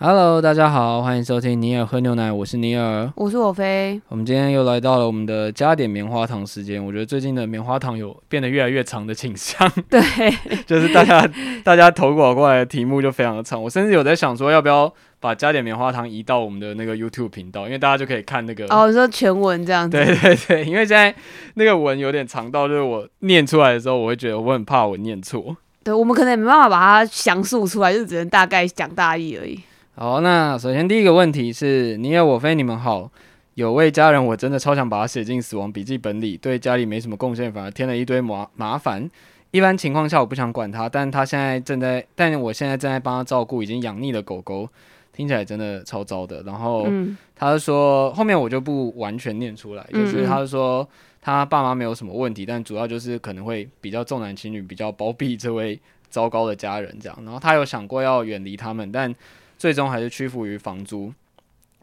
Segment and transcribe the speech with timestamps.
[0.00, 4.00] Hello，大家好，欢迎收听尼尔喝牛奶，我是尼尔，我是我飞。
[4.06, 6.82] 我们今天又来到了我们的加点棉花糖时间。
[6.82, 10.00] 我觉得最近的棉花糖有变得越来越长的倾向， 对，
[10.64, 11.28] 就是大家
[11.64, 13.60] 大家投稿过来的题目就非常的长。
[13.60, 19.96] 我甚至有在想说，要不要把加点棉花糖移到我们的那个 YouTube 频道，因为大家就可以看那个哦，你说全文这样子。
[19.96, 21.12] 对 对对，因为现在
[21.54, 25.56] 那个文有点长到，就是我念出来的时候，我会觉得我很怕我念错。
[25.82, 29.58] 对，我们可能也没办法把它详述出来，就只能大概讲大意而已。
[30.00, 33.10] 好，那首先第一个问题是，你有我非你们好，
[33.54, 39.10] 有位家人我真的超想把他写进死亡笔记本里，对家里没什么贡献，反而添了一堆麻麻烦。
[39.50, 44.68] 一般情况下我不想管他，但他现在正在， 但我现在正在帮他照顾已经养腻的狗狗，
[45.12, 46.44] 听起来真的超糟的。
[46.44, 46.86] 然后
[47.34, 50.88] 他就说，后面我就不完全念出来，就是他就说
[51.20, 55.76] 他爸妈没有什么问题，但主要就是可能会比较重男轻女，比较包庇这位
[56.08, 57.18] 糟糕的家人这样。
[57.24, 59.12] 然后他有想过要远离他们，但
[59.58, 61.12] 最终还是屈服于房租。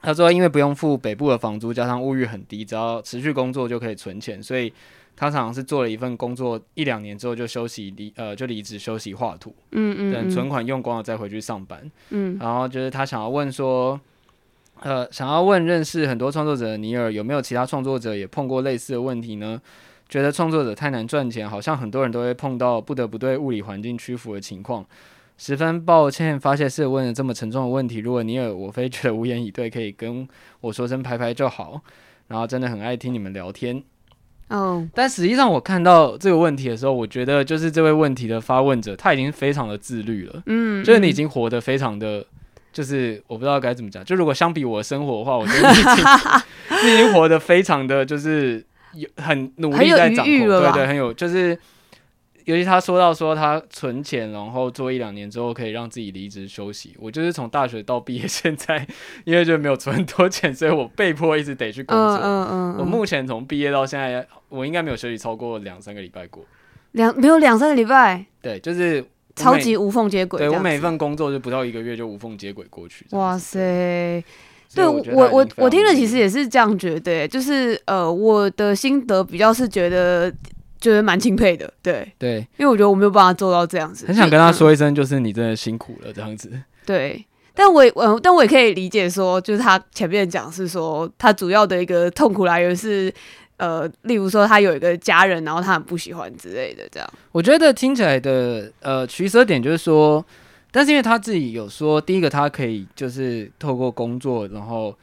[0.02, 4.72] 他说，因为不用付北部的房租，加上物欲很低，只要持续工作就可以存钱，所以
[5.16, 14.00] 他常常是做了一份工作一两年之后就休息离呃就离职休息画图，嗯，嗯嗯，等存款用光了再回去上班，嗯，然后就是他想要问说，
[14.82, 19.60] 呃，想要问认识很多创作者的尼尔有没有其他创作者也碰过类似的问题呢？
[20.08, 24.86] 觉得创作者太难赚钱，好像很多人都会碰到不得不对物理环境屈服的情况。
[25.38, 28.00] 十分抱歉，发泄室问了这么沉重的问题。
[28.00, 30.28] 如果你有我非觉得无言以对，可以跟
[30.62, 31.82] 我说声拍拍就好。
[32.28, 33.84] 然后真的很爱听你们聊天
[34.48, 34.78] 哦。
[34.78, 34.84] Oh.
[34.96, 40.42] 但实际上我看到这个问题的时候，我觉得就是这位问题的发问者他已经非常的自律了。
[40.48, 42.26] 嗯，就是你已经活得非常的，
[42.74, 44.04] 就是我不知道该怎么讲。
[44.04, 45.96] 就如果相比我的生活的话，我觉得你已经
[46.84, 51.56] 你已经活得非常的就是有很努力在掌控，对对，很有就是。
[52.46, 56.96] 尤其他说到说他存钱，然后做一两年之后可以让自己离职休息。
[57.00, 58.88] 我就是从大学到毕业，现在
[59.24, 62.18] 因为就没有存很多钱，所以我被迫一直得去工作。
[62.18, 62.78] 嗯嗯嗯。
[62.78, 66.46] 我目前从毕业到现在，我应该没有休息超过两三个礼拜过。
[66.92, 68.24] 两没有两三个礼拜？
[68.44, 69.04] 对，就是
[69.36, 70.38] 超级无缝接轨。
[70.38, 73.08] 对，我每份工作就不到一个月就无缝接轨过去。
[73.10, 74.24] 哇塞！
[74.76, 80.32] 对我我我我听了其实也是这样觉得，就是呃我的心得比较是觉得。
[80.90, 86.52] 觉得蛮钦佩的，对对，因为我觉得我没有办法做到这样子，很想跟他说一声，就是你真的辛苦了这样子。
[86.86, 87.26] 对，
[87.56, 93.12] 但我嗯，但我也可以理解说，就是他前面讲是说，他主要的一个痛苦来源是
[93.58, 97.10] 呃，例如说他有一个家人，然后他很不喜欢之类的这样。
[97.32, 100.24] 我觉得听起来的呃取舍点就是说，
[100.72, 104.96] 但是因为他自己有说，第一个他可以就是透过工作，然后。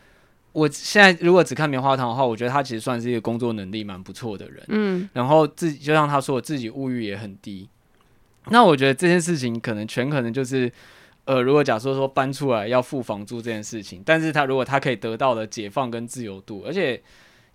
[0.52, 4.62] 我现在如果只看棉花糖的话，我觉得他其实算是一个工作能力蛮不错的人。
[4.68, 7.68] 嗯，然后自己就像他说，自己物欲也很低。
[8.50, 10.70] 那我觉得这件事情可能全可能就是，
[11.24, 17.00] 呃，如果假设说搬出来要付房租这件事情，但是他如果他可以得到的解放跟自由度，而且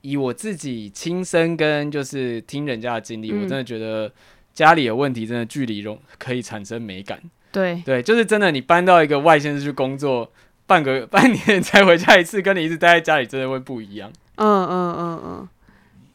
[0.01, 4.11] 以我自己亲身跟就是听人家的经历，嗯，我真的觉得
[4.53, 7.21] 家里的问题真的距离容可以产生美感。
[7.51, 10.31] 对对，就是真的，你搬到一个外县市去工作。
[10.67, 14.11] 半个 半年才回家一次，跟你一直待在家里真的会不一样。
[14.35, 15.49] 嗯嗯嗯嗯，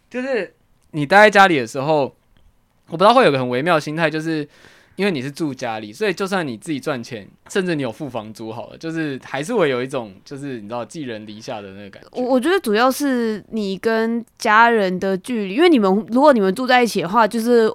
[0.09, 0.55] 就是
[0.93, 2.15] 你待在家里的时候，
[2.89, 4.47] 我不知道会有个很微妙的心态，就是
[4.97, 12.09] 因为你是住家里，所以就算你自己赚钱，甚至你有付房租好了，就是还是会有一种就是你知道寄人篱下的那个感觉。
[12.13, 17.75] 我我觉得主要是你跟家人的距离，因为你们如果你们住在一起的话，就是。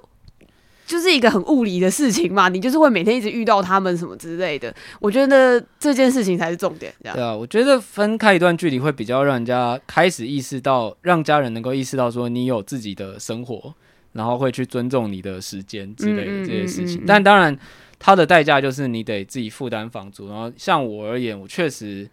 [0.88, 4.74] 就是一个很物理的事情嘛， 你就是会每天一直遇到他们什么之类的。
[4.98, 6.90] 我觉得这件事情才是重点。
[7.02, 7.14] 这样。
[7.14, 13.74] 对啊，我觉得分开一段距离会比较让人家开始意识到，让家人能够意识到说你有自己的生活，
[14.14, 17.04] 然后会去尊重你的时间之类的这些事情。
[17.06, 17.54] 但当然，
[17.98, 20.28] 它的代价就是你得自己负担房租。
[20.30, 22.08] 然后像我而言，我确实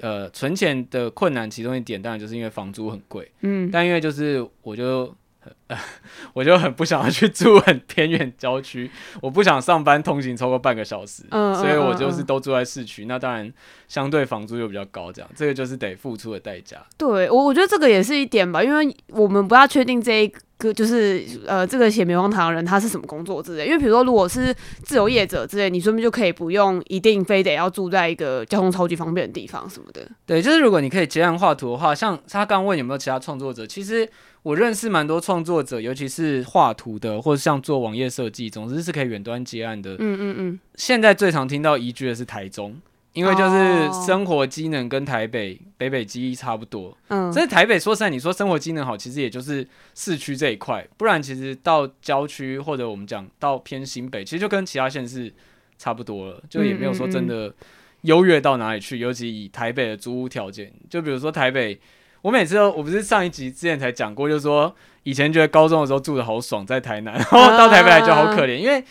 [0.00, 3.28] 呃存钱的困难其中一点，当然就是因为房租很贵。
[3.40, 5.12] 嗯，但因为就是我就。
[6.34, 13.06] 我就很不想要去住很偏远郊区，我不想上班通勤超过半个小时，嗯，所以我就是都住在市区。
[13.06, 13.52] 那当然，
[13.88, 16.78] 相对房租又比较高，这样这个就是得付出的代价。
[16.96, 20.32] 对，我我觉得这个也是一点吧，因为我们不要确定这一
[20.62, 23.66] 个就是呃，这个写棉花糖的人他是什么工作之类。
[23.66, 30.08] 因为比如说，如果是自由业者之类，你顺便就可以不用一定非得要住在一个交通超级方便的地方什么的。
[30.24, 34.08] 对，就是如果你可以接案画图的话，像他刚问有没有其他创作者，其实。
[34.42, 39.92] 我认识蛮多创作者，尤其是画图的，或者像做网页设计，总之是可以远端接案的。
[39.92, 40.60] 嗯嗯嗯。
[40.74, 42.74] 现在最常听到移居的是台中，
[43.12, 46.96] 因为就是生活机能跟台北北北基差不多。
[47.08, 47.32] 嗯。
[47.32, 55.32] 所以台北说实在，你说生活机能好，其实也就是市区这一块，不然其实到郊区或者我们讲到偏新北，其实就跟其他县市
[55.76, 57.52] 差不多了，就也没有说真的
[58.02, 58.98] 优越到哪里去？
[58.98, 61.78] 尤其以台北的租屋条件，就比如说台北，
[62.22, 68.82] 我每次都，我不是上一集之前才讲过，就是说以前觉得高中的时候住的好爽，在台南，然后到台北来就好可怜，因为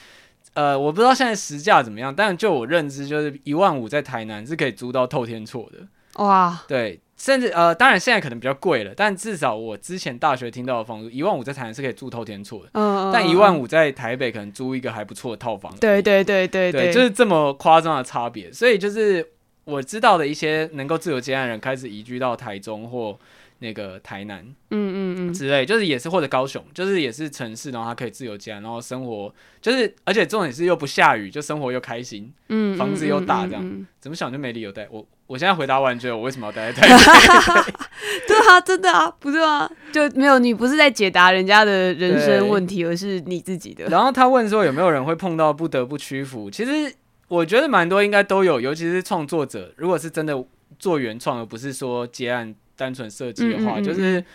[0.53, 6.99] 呃，我不知道现在实价怎么样，但就我认知，就是一万五在台南是可以租到透天厝的，哇，对。
[7.17, 19.23] 甚至呃，当然现在可能比较贵了，但至少我之前大学听到的房租一万五在台南是可以住透天厝的，嗯，但一万五在台北可能租一个还不错的套房，对对对对对，就是这么夸张的差别，所以就是
[19.65, 23.19] 我知道的一些能够自由接案人开始移居到台中或。
[23.61, 35.05] 那个台南，嗯嗯嗯之类，就是也是或者高雄，就是也是城市，然后他可以自由家，然后生活就是，而且重点是又不下雨，就生活又开心，嗯，房子又大，这样、嗯嗯嗯、怎么想就没理由待我。
[35.27, 37.71] 我现在回答完，觉得我为什么要待在台北？
[38.27, 39.69] 对啊，真的啊，不是吗？
[39.93, 43.85] 就没有你不是在解答人家的人生问题，而是你自己的。
[43.85, 46.49] 然后他问说有没有人会碰到不得不屈服？
[46.49, 46.93] 其实
[47.27, 50.43] 我觉得蛮多应该都有，尤其是创作者，如果是真的
[50.79, 52.55] 做原创，而不是说接案。
[52.81, 54.25] 单纯设计的话，嗯嗯嗯，就是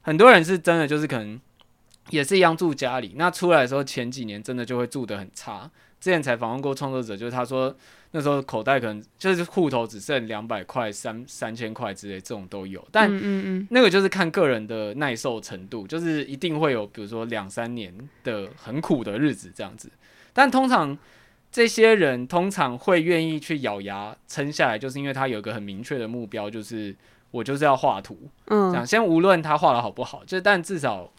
[0.00, 1.40] 很多人是真的，就是可能
[2.10, 3.12] 也是一样住家里。
[3.14, 5.70] 那出来的时候，前几年真的就会住的很差。
[6.00, 7.72] 之前才访问过创作者，就是他说
[8.10, 12.84] 那时候口袋可能就是户头只剩两百块、三三千块之类，这种都有。
[12.90, 13.08] 但
[13.70, 17.94] 那个就是看个人的耐受程度，就是一定会有，比如说两三年
[18.24, 19.88] 的很苦的日子这样子。
[20.32, 20.98] 但通常
[21.52, 26.96] 这些人通常会愿意去咬牙撑下来，就是因为他有一个很明确的目标，就是。
[27.32, 31.10] 我就是要画图，嗯，这样先无论他画的好不好，就但至少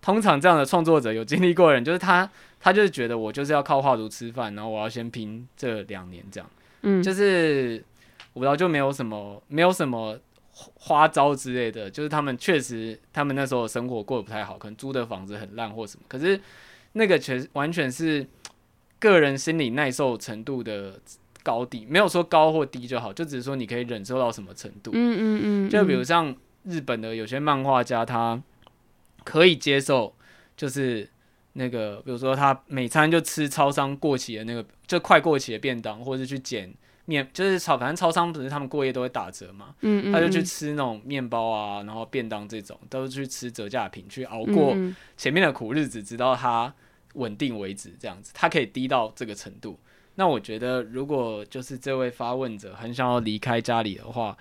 [0.00, 2.28] 通常这样的创作者有经历过的人，就是他，
[2.58, 6.50] 他就是觉得我就是要靠画图吃饭，然后我要先拼这两年这样，
[6.82, 7.84] 嗯，就是
[8.32, 10.18] 我不知道就没有什么没有什么
[10.52, 16.40] 花招之类的，就是他们确实他们那时候生活过得不太好，可能租的房子很烂或什么，可是
[16.92, 18.26] 那个全完全是
[18.98, 20.94] 个人心理耐受程度的。
[21.48, 24.90] 高低没有说高或低就好，就只是说你可以忍受到什么程度。
[24.92, 25.70] 嗯嗯嗯。
[25.70, 28.38] 就比如像日本的有些漫画家，他
[29.24, 30.14] 可以接受，
[30.54, 31.08] 就是
[31.54, 36.70] 那个，比如说他每餐就吃超商过期的那个，就快过期的便当，或者是去捡
[37.06, 39.74] 面，就是超反正超商不是他们过夜都会打折嘛。
[39.80, 40.12] 嗯嗯。
[40.12, 44.76] 他就去吃那种面包啊，然后便当这种，都是去吃折价品，去熬过
[45.16, 46.74] 前面的苦日子，直到他
[47.14, 47.96] 稳定为止。
[47.98, 49.78] 这样子，他可以低到这个程度。
[50.18, 54.36] 那我觉得，如果就是这位发问者很想要离开家里的话，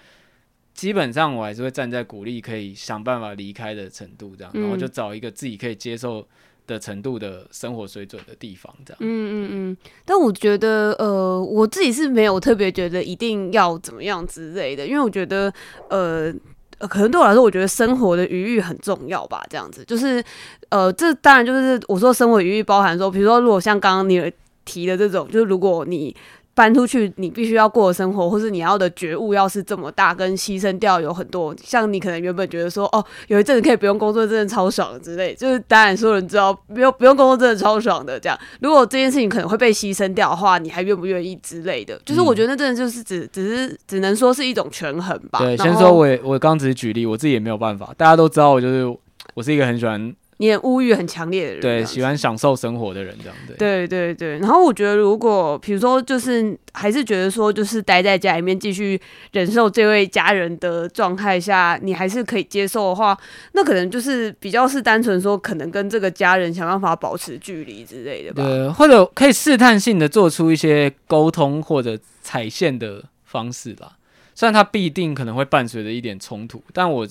[0.73, 6.27] 基本上我还是会站在鼓励可以想办法离开的程度，这样，然后就找一个自己可以接受
[6.65, 8.97] 的程度的生活水准的地方，这样。
[9.01, 9.77] 嗯嗯嗯。
[10.03, 15.53] 但我觉得，呃，我自己是没有特别觉得一定要怎么样之类的，因为我觉得，
[15.91, 16.33] 呃，
[16.79, 19.85] 可能对我来说，我觉得生活的余裕很重要吧，这样子。
[19.85, 20.23] 就是，
[20.69, 24.33] 呃，这当然就是我说生活余裕包含说，比如说，如果像刚刚你。
[24.67, 26.13] 提的这种，就是如果你
[26.53, 38.35] 搬出去，你必须要过的生活，或是你要的觉悟，要是这么大，跟牺牲掉有很多，像你可能原本觉得说，哦，有一阵子可以不用工作，真的超爽的之类，就是当然所有人知道，不用不用工作真的超爽的这样。
[38.59, 41.95] 如果这件事情可能会被牺牲掉的话，你还愿不愿意之类的？
[42.03, 45.37] 就是我觉得那真的就是只只是只能说是一种权衡吧。
[45.37, 47.93] 对，先说我我刚只是举例，我自己也没有办法。
[47.95, 48.97] 大家都知道我就是
[49.35, 50.11] 我是一个很喜欢。
[50.39, 54.39] 你很物欲很强烈的人，对，喜欢享受生活的人，这样对，对对对。
[54.39, 58.99] 然后我觉得，如果比如说，就是还是觉得说，就是待在家里面继续
[59.31, 63.17] 忍受这位家人的状态下，你还是可以接受的话，
[63.53, 68.43] 那可能就是比较是单纯说，可能跟这个家人想办法保持距离之类的吧。
[68.43, 73.93] 对，或者可以试探性的做出一些沟通或者踩线的方式吧。
[74.35, 77.07] 虽然它必定可能会伴随着一点冲突，但我。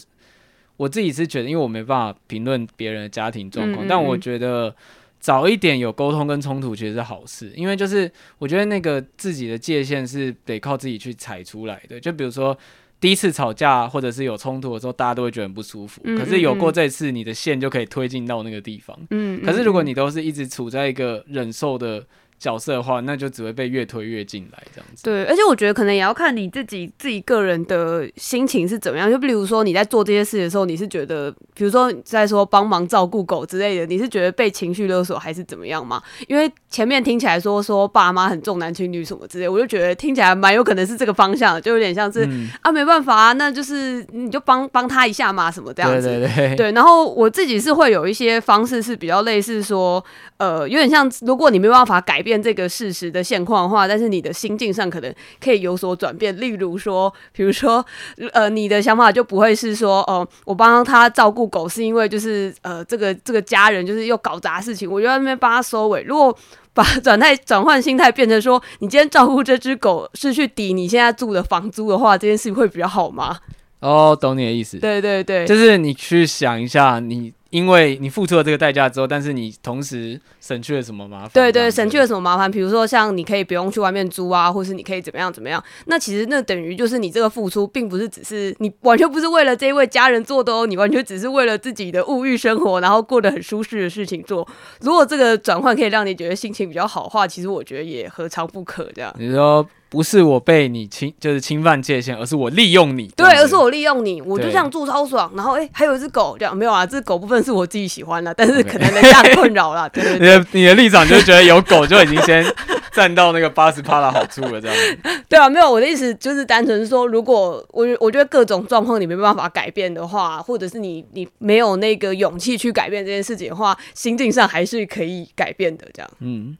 [0.76, 4.75] 我自己是觉得，因为我没办法评论别人的家庭状况，嗯嗯嗯，但我觉得
[5.18, 11.99] 早一点有沟通跟冲突其实是好事，因为就是我觉得那个自己的界限是得靠自己去踩出来的。
[11.99, 12.56] 就比如说
[13.00, 18.99] 第一次吵架或者是有冲突的时候，大家都会觉得很不舒服，可是有过这次，你的线就可以推进到那个地方。
[19.11, 22.06] 嗯，可是如果你都是一直处在一个忍受的。
[22.38, 25.02] 角色的话，那就只会被越推越进来这样子。
[25.02, 29.11] 对，而且我觉得可能也要看你自己自己个人的心情是怎么样。
[29.11, 36.02] 就比如说你在做这些事的时候，你是觉得，比如说在说帮忙照顾狗之类的，你是觉得被情绪勒索还是怎么样嘛？
[36.28, 46.07] 因为前面听起来说说爸妈很重男轻女什么之类，我就觉得听起来蛮有可能是这个方向，就有点像是、嗯、啊，没办法啊，那就是你就帮帮他一下嘛，什么这样子。
[46.07, 46.57] 对对对。
[46.57, 50.05] 对，然后我自己是会有一些方式是比较类似说，
[50.37, 52.25] 呃，有点像如果你没办法改。
[52.26, 56.37] 变这个事实的现况的话，但是你的心境上可能可以有所转变。
[56.40, 57.87] 例如说，比如说，
[58.33, 66.02] 呃，你的想法就不会是说，哦、呃，我帮他照顾狗是因为就是呃，这个这个家人就是又搞砸事情，我就在那边帮他收尾。
[66.02, 66.37] 如果
[66.75, 73.38] 把 转态转换心态变成说，你今天照顾这只狗是去抵你现在住的房租的话，这件事情会比较好吗？
[73.78, 74.78] 哦，懂你的意思。
[74.78, 77.33] 对对对，就是你去想一下你。
[77.50, 81.30] 因为你付出了这个代价之后，但是你同时省去了什么麻烦？
[81.32, 82.50] 对对，省去了什么麻烦？
[82.50, 85.62] 比如说像你可以不用去外面租啊，或是你可以怎么样怎么样？
[85.86, 94.46] 那其实那等于就是你这个付出，并不是只是你完全不是为了这一位家人做的哦，你完全只是为了自己的物欲生活，然后过得很舒适的事情做。
[94.80, 99.14] 如果这个转换可以让你觉得心情比较好的话，其实我觉得也何尝不可这样。
[99.18, 99.66] 你说。
[99.88, 103.07] 不是我被你侵，就是侵犯界限，而是我利用你。
[103.16, 105.31] 对，而是我利用你，我就这样做超爽。
[105.37, 106.85] 然后，哎、欸，还有一只狗，这样没有啊？
[106.85, 109.88] 这狗部分是我自己喜欢的， 但是可能人家困扰了。
[109.95, 112.45] 对，对，对，你的你的立场就觉得有狗就已经先
[112.93, 114.76] 占到那个八十趴的好处了，这样。
[115.28, 126.11] 对啊，没有，我的意思就是单纯说，如果我我觉得各种状况你没办法改变的话，或者是你你没有那个勇气去改变这件事情的话，心境上还是可以改变的，这样。
[126.21, 126.57] 嗯。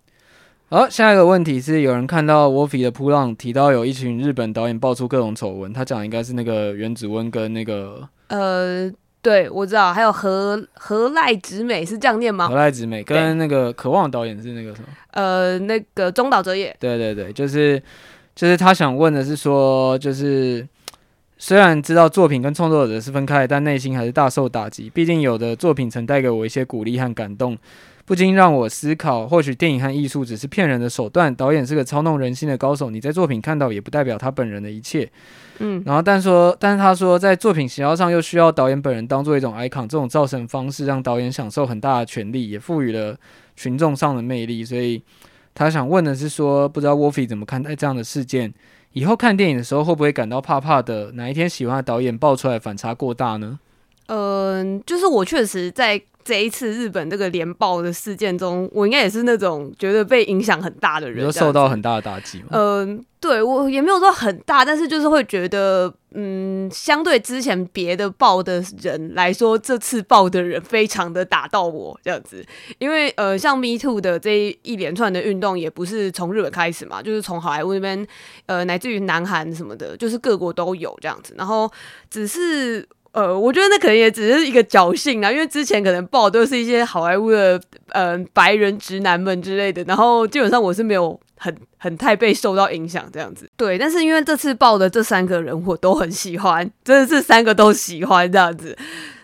[0.69, 8.91] 好，下一个问题是，有人看到 Wolfie 的噗浪提到有一群日本导演爆出各种丑闻，他讲应该是那个原子温跟那个呃，
[9.23, 12.49] 对我知道，还有何何赖直美是这样念吗？
[12.49, 14.89] 河濑直美跟那个渴望导演是那个什么？
[15.13, 16.77] 呃，那个中岛哲也。
[16.81, 17.81] 对对对，就是
[18.35, 20.67] 就是他想问的是说，就是
[21.39, 24.91] 虽然知道作品跟创作者是分开，但内心还是大受打击。
[24.91, 27.57] 毕竟有的作品曾带给我一些鼓励和感动。
[28.07, 32.89] 不禁让我思考，或许电影和艺术只是骗人的手段，导演是个操弄人心的高手。
[32.89, 35.11] 你在作品看到，也不代表他本人的一切。
[35.59, 43.17] 嗯，然后但说，但是他说，在作品行销上又需要导演本人当做一种 icon，这种造神方式让导演享受很大的权利，也赋予了
[43.57, 44.65] 群众上的魅力。
[44.65, 45.03] 所以
[45.53, 48.55] 他想问的是说，不知道 Wolfie 怎么看待这样的事件？
[48.93, 51.11] 以后看电影的时候会不会感到怕怕的？
[51.15, 53.59] 哪一天喜欢的导演爆出来反差过大呢？
[54.07, 56.01] 嗯、呃，就是我确实在。
[56.27, 62.47] 这一次日本这个连爆的事件中，我应该也是那种觉得被影响很大的人，有受到很大的打击吗？
[62.51, 72.45] 嗯、呃，对我也没有说很大，但是就是会觉得，嗯，相对之前别的爆的人来说，这次爆的人非常的打到我这样子，
[72.79, 78.05] 因为呃，像 Me Too 的这一连串的运动也不是从日本开始嘛，就是从好莱坞那边，
[78.47, 81.71] 呃，乃至于南韩什么的，就是各国都有这样子，然后
[82.11, 82.85] 只是。
[83.17, 87.59] 呃，我觉得那可能也只是一个侥幸啦，因为之前可能报都是一些好莱坞的
[87.89, 93.49] 呃白人直男们之类的，然后基本上我是没有很很太被受到影响这样子。
[93.57, 98.77] 对，但是因为这次报的这三个人我都很喜欢，真的是三个都喜欢这样子，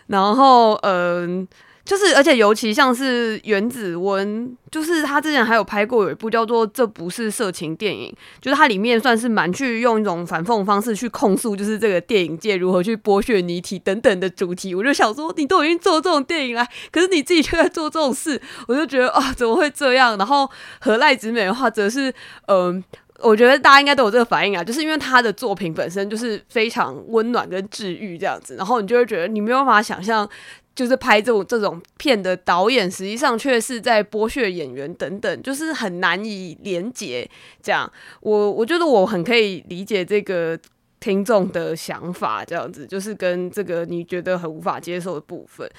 [0.07, 1.47] 然后嗯。
[1.85, 8.09] 就是，而且尤其像是原子温，就是他之前还有拍过有一部叫做《这不是色情电影》，
[8.41, 14.73] 就是它里面算是蛮去用一种反讽方式去控诉，就是这个电影界如何去剥削女体等等的主题。
[14.73, 20.17] 我就想说，你都已经做这种电影了，可是你自己却在做这种事，我就觉得啊，怎么会这样？
[20.17, 20.49] 然后
[20.79, 22.13] 何濑直美的话，则是
[22.47, 22.81] 嗯、
[23.19, 30.29] 我觉得大家应该都有这个反应啊，就是因为他的作品本身就是非常温暖跟治愈这样子，然后你就会觉得你没有办法想象。
[30.75, 37.29] 就是拍这种这种片的导演，实际上却是在剥削演员等等，就是很难以连结。
[37.61, 40.57] 这样，我我觉得我很可以理解这个
[40.99, 45.69] 听众的想法，这样子就是跟这个你觉得很无法接受的部分。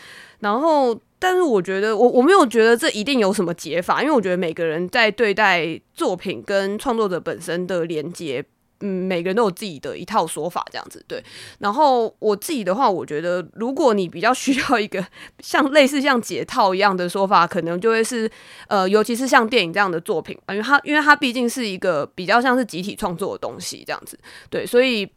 [0.40, 8.44] 然后，但是我觉得我我没有觉得这一定有什么解法，因为我觉得每个人在对待作品跟创作者本身的连结。
[8.86, 11.24] 嗯，每个人都有自己的一套说法，这样子对。
[11.58, 15.02] 然后我自己的话，我觉得如果你比较需要一个
[15.38, 18.30] 像类似像解套一样的说法，可能就会是
[18.68, 24.18] 呃，尤其是像电影这样的作品，因为它因为它毕竟是一个比较像是集体创作的东西，这样子
[24.50, 25.10] 对，所以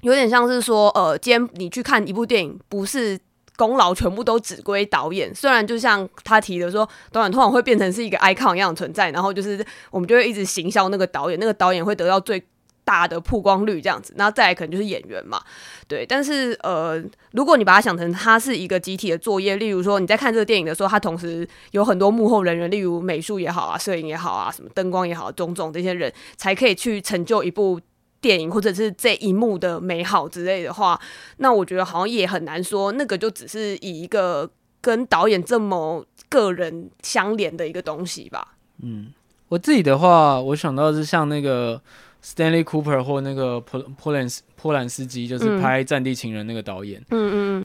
[0.00, 3.16] 有点像是说呃，今天你去看一部电影，不是
[3.56, 5.32] 功劳全部都只归导演。
[5.32, 12.44] 虽然就像他提的说，导演通常会变成是一个 icon 一样的存在，然后就是我们就会一直行销那个导演，那个导演会得到最。
[12.86, 15.42] 大的曝光率这样子，然后再来可能就是演员嘛，
[15.88, 16.06] 对。
[16.06, 17.02] 但是呃，
[17.32, 27.80] 如果你把它想成它是一个集体的作业，例如说你在看这个电影的时候，它同时有很多幕后人员，例如美术也好啊，摄影也好啊，什么灯光也好，种种这些人才可以去成就一部
[28.20, 31.00] 电影或者是这一幕的美好之类的话，
[31.38, 34.48] 那我觉得好像也很难说那个就只是以一个
[34.80, 38.54] 跟导演这么个人相连的一个东西吧。
[38.80, 39.12] 嗯，
[39.48, 41.82] 我自己的话，我想到的是像那个。
[42.26, 47.00] Stanley Cooper 或那个波波兰斯波兰斯基，就是拍《战地情人》那个导演。
[47.10, 47.64] 嗯嗯，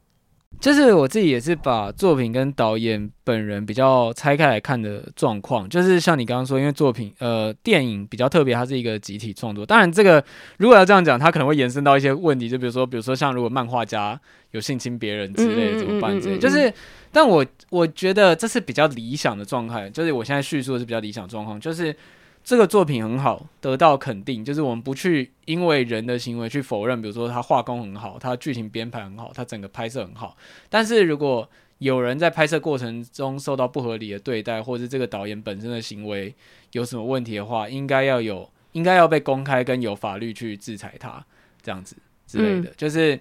[0.59, 5.67] 就是我自己也是把作品跟导演本人比较拆开来看的状况。
[5.67, 9.65] 就是像你刚刚说，因为作品呃电影比较特别，它是一个集体创作。
[9.65, 10.23] 当然，这个
[10.57, 14.19] 如果要这样讲，它可能会延伸到一些问题，就比如说，比如说像如果漫画家
[14.51, 16.71] 有性侵别人之类的怎么办之类，就是。
[17.13, 21.93] 但我我觉得这是比较理想的状态，就是我现在叙述的是比较理想状况，就是
[22.43, 30.35] 这个作品很好，得到肯定，就是我们不去因为人的行为去否认，比如说他画工很好，他剧情编排很好，他整个拍摄很好，
[30.69, 36.33] 但是如果有人在拍摄过程中受到不合理的对待，或是这个导演本身的行为
[36.73, 41.25] 有什么问题的话，应该要有，应该要被公开跟有法律去制裁他，
[41.61, 41.95] 这样子
[42.27, 43.19] 之类的，嗯、就是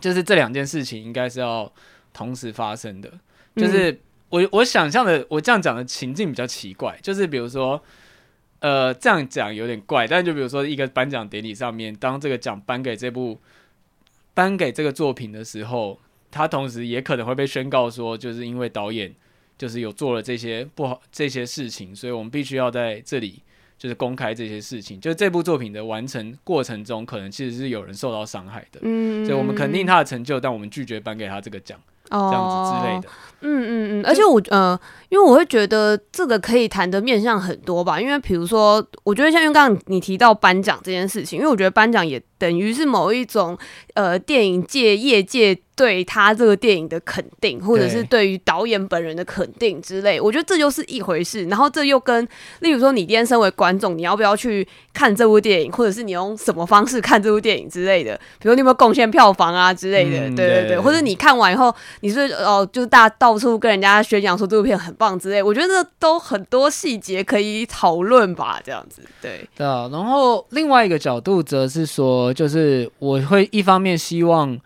[0.00, 1.72] 就是这两件事情应该是要
[2.12, 3.10] 同时发生的。
[3.56, 7.82] 就是我我想象的，我这样讲的情境比较奇怪，就是比如说，
[8.60, 13.38] 呃，这样讲有点怪，但就比如说一个颁奖典礼上面，当这个奖颁给这部
[14.32, 15.98] 颁给这个作品的时候。
[16.32, 19.12] 他同时也可能会被宣告说，就是因为导演
[19.58, 23.42] 就是有做了这些不好这些事情，所以我们必须要在这里
[23.76, 25.00] 就是公开这些事情。
[25.00, 28.78] 就是这部作品的完成过程中，可能其实是有人受到伤害的。
[28.84, 33.08] 嗯，所以我们肯定他的成就，但我们拒绝颁给他这个奖，这样子之类的。
[33.42, 37.98] 嗯嗯嗯，而且我呃，因为我会觉得这个可以谈的面向很多吧。
[37.98, 43.56] 因为比如说，我觉得像因为刚刚你提到颁奖这件事情，因为我觉得颁奖也等于是某一种
[43.94, 45.56] 呃电影界业界。
[45.76, 51.42] 对他这个电影的肯定，或者是对于导演本人的肯定之类，我觉得这就是一回事。
[51.46, 52.28] 然后这又跟，
[52.58, 69.88] 例如说，你今天身为观众，你要不要去看这部电影，或者是你用什么方式看这部电影之类的，比如你有没有贡献票房啊之类的，嗯、对对对，或者你看完以后，你是哦，就是大家到处跟人家宣讲说这部片很棒之类，我觉得都很多细节可以讨论吧，这样子，对对啊。
[69.90, 74.58] 然后另外一个角度则是说，就是我会一方面希望。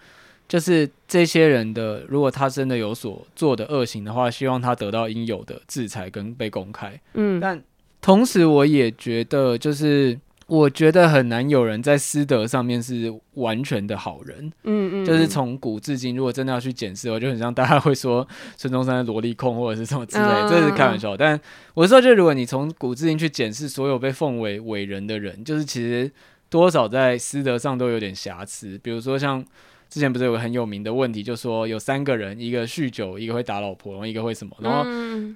[0.46, 7.00] 就是这些人的，如果他真的有所做的恶行的话，希望他得到应有的制裁跟被公开。
[7.14, 7.60] 嗯，但
[8.02, 10.16] 同时我也觉得，就是
[10.46, 14.52] 我觉得很难有人在私德上面是完全的好人。
[14.64, 18.28] 嗯嗯，就是从古至今，如果真的要去检视，我就很像大家会说
[18.58, 21.16] 孙中山的萝莉控或者是什么之类，这是开玩笑。
[21.16, 21.40] 但
[21.72, 26.12] 我说，就如果你从古至今去检视所有被奉为伟人的人，就是其实
[26.48, 29.44] 多少在私德上都有点瑕疵，比如说像。
[29.90, 34.84] 之前不是有个很有名的问题，就说有三个人，一个酗酒，一个会打老婆，然后一个会什么，然后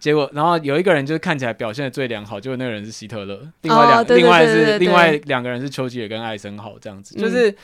[0.00, 7.54] 结果，然后有一个人就是看起来表现的最良好，就是那个人是希特勒，另外两，另外是另外两个人是丘吉尔跟艾森豪这样子，就是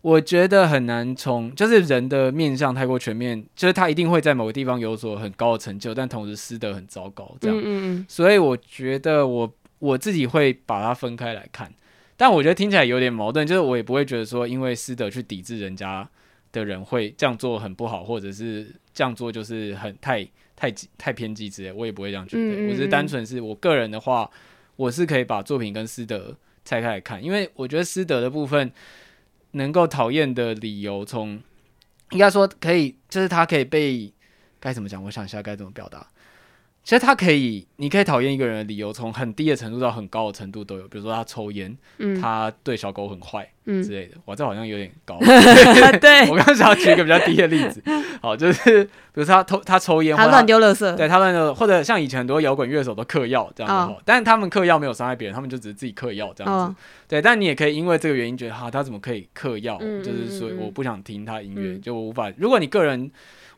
[0.00, 11.70] 我觉得很难从，就是人的面相太过全面，就是他一定会在某个地方有所很高的成就，但同时私德很糟糕，这样，所以我觉得我我自己会把它分开来看，
[12.18, 16.06] 但我觉得听起来有点矛盾，就是我也不会觉得说因为师德去抵制人家。
[16.50, 20.26] 的人会这样做很不好，或者是这样做就是很太
[20.56, 22.42] 太太偏激之类，我也不会这样觉得。
[22.42, 24.28] 嗯嗯，我是单纯是我个人的话，
[24.76, 28.72] 我是可以把作品跟师德拆开来看，因为我觉得师德的部分
[29.52, 31.38] 能够讨厌的理由，从
[32.12, 34.10] 应该说可以，就是他可以被
[34.58, 35.04] 该怎么讲？
[35.04, 36.08] 我想一下该怎么表达。
[36.88, 40.88] 其实他可以，你可以讨厌一个人的理由，从很低的程度到很高的程度都有。
[40.88, 44.16] 比如说他抽烟，嗯、他对小狗很坏、嗯、之类的。
[44.24, 45.18] 哇，这好像有点高。
[46.00, 47.82] 对，我刚刚想要举一个比较低的例子，
[48.22, 53.92] 好，就是比如说他偷他抽烟，他乱丢垃圾，对他乱丢，或者像以前很多摇滚乐手都嗑药这样子。
[53.92, 56.72] 哦、但是他们嗑药没有伤害别人，他们就只是自己嗑药这样子。
[56.72, 59.76] 哦、对，但你也可以因为这个原因觉得哈，他怎么可以嗑药？
[59.82, 62.32] 嗯、就是说我不想听他音乐，嗯、就无法。
[62.38, 63.10] 如果你个人，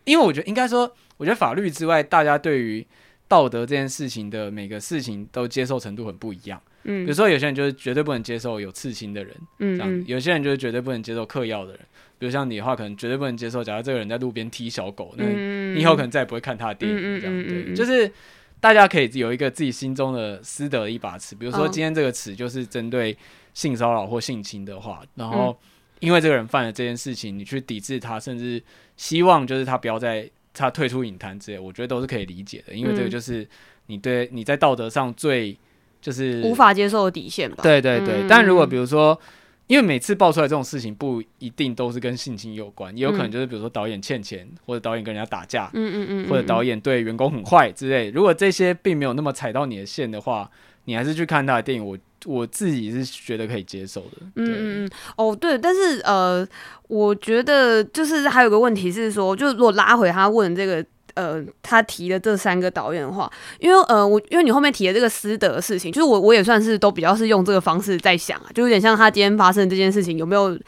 [0.03, 2.85] 因为我觉得应该说，我觉得法律之外，大家对于
[3.31, 11.81] 道德这件事情的每个事情都接受程度很不一样，嗯，比如说有些人就是绝对不能接受有刺青的人，嗯，这样，有些人就是绝对不能接受嗑药的人，
[12.19, 18.11] 比如像你的话，可能绝对不能接受，假如这个人在路边踢小狗，那你以后可能再也不会看他的电影，这样，对，就是
[18.59, 23.16] 大家可以有一个自己心中的私德的一把尺，比如说今天这个尺就是针对
[23.55, 25.57] 性骚扰或性侵的话，然后
[26.01, 28.61] 因为这个人犯了这件事情，你去抵制他，甚至
[28.97, 30.29] 希望就是他不要再。
[30.61, 33.46] 他退出影坛之类，我觉得都是可以理解的，因为这个就是
[33.87, 35.57] 你对你在道德上最
[36.01, 37.59] 就是无法接受的底线吧。
[37.62, 39.18] 对对对，嗯、但如果比如说，
[39.66, 48.11] 因为每次爆出来这种事情不一定都是跟性侵有关，也有可能就是比如说导演欠钱，或者导演跟人家打架，嗯嗯嗯，或者导演对员工很坏之类。
[48.11, 50.51] 如果这些并没有那么踩到你的线的话，
[50.85, 51.96] 你还是去看他的电影，我。
[52.26, 54.18] 我自己是觉得可以接受的。
[54.37, 56.46] 嗯嗯哦对，但是呃，
[56.88, 70.59] 我觉得就是还有个问题是说，就是如果拉回他问这个呃，他提的这三个导演的话，因为呃，我因为你后面提的这个私德的事情，就是我我也算是都比较是用这个方式在想啊，就有点像他今天发生这件事情有没有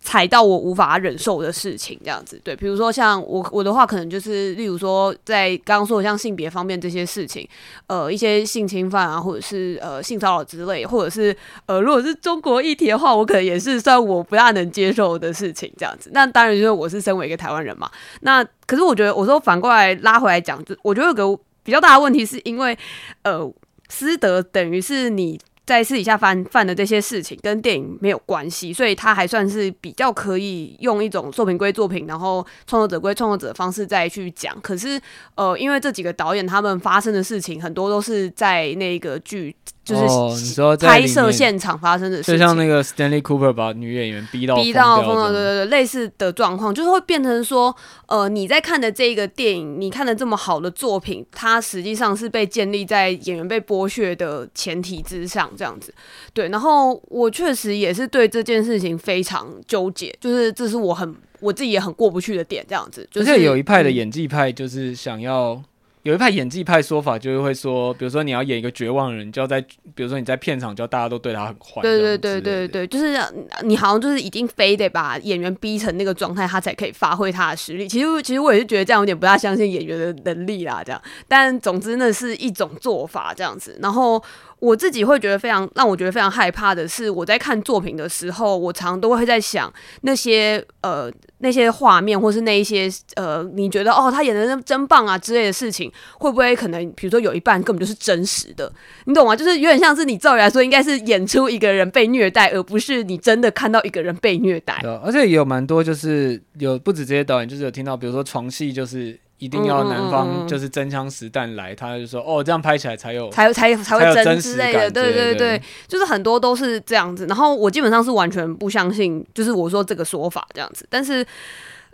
[0.00, 2.40] 踩到我无法忍受的事情，这样子。
[2.44, 7.48] 对，比如说像我我的话，可能就是例如说，在刚刚说的像性别方面这些事情，
[7.86, 16.10] 呃，一些性侵犯啊，或者是呃性骚扰之类，或者是呃，如果是中国议题的话，我可能也是算我不大能接受的事情，这样子。
[16.12, 17.90] 那当然就是我是身为一个台湾人嘛。
[18.20, 22.76] 那可是我觉得，我说反过来拉回来讲，就我觉得有个比较大的问题，是因为
[23.22, 23.52] 呃，
[23.88, 25.38] 私德等于是你。
[25.66, 34.56] 在私底下犯犯的这些事情跟电影没有关系，所以他还算是比较可以用一种作品归作品，然后创作者归创作者的方式再去讲。
[34.60, 35.00] 可是，
[35.34, 39.56] 呃，因为这几个导演他们发生的事情很多都是在那个剧。
[39.86, 40.02] 就是
[40.42, 47.74] 你说拍摄现场发生的事情，就像那个 Stanley Cooper 把女演员逼到逼到疯了，对对对，类似的状况，就是会变成说，
[48.08, 55.94] 呃，你在看的这个电影，你看的这么好的作品，它实际上是被建立在演员被剥削的前提之上，这样子。
[56.34, 63.08] 对，然后我确实也是对这件事情非常纠结，就是这是我很我自己也很过不去的点，这样子。
[63.08, 65.62] 就是、有一派的演技派就是想要。
[66.06, 69.60] 嗯有一派演技派说法，就是会说，比如说你要演一个绝望的人，就要在，
[69.92, 71.82] 比如说你在片场，就要大家都对他很坏。
[71.82, 73.18] 对对对对对，就是
[73.64, 77.88] 你好像就是一定非得把演员逼成那个状态，他才可以发挥他的实力。
[77.88, 81.02] 其实其实我也是觉得这样有点不大相信演员的能力啦，这样。
[81.26, 83.76] 但总之那是一种做法，这样子。
[83.82, 84.22] 然后。
[84.58, 98.72] 我自己会觉得非常让我觉得非常害怕的是，我在看作品的时候，我常都会在想那些呃那些画面，或是那一些呃你觉得哦他演的真棒啊之类的事情，会不会可能比如说有一半根本就是真实的，
[99.04, 99.36] 你懂吗？
[99.36, 104.82] 就是有点像是你照理来说应该是演出一个人被虐待，而不是你真的看到一个人被虐待。
[105.04, 109.20] 而且也有蛮多就是有不止这些导演，就是有听到比如说床戏就是。
[109.38, 117.26] 一定要男方就是真枪实弹来，嗯、他就说哦，这样拍起来才有才才才会真，真之类的，对对对，对就是很多都是这样子。
[117.26, 120.86] 然后我基本上是完全不相信，就是我说这个说法这样子。
[120.88, 121.26] 但是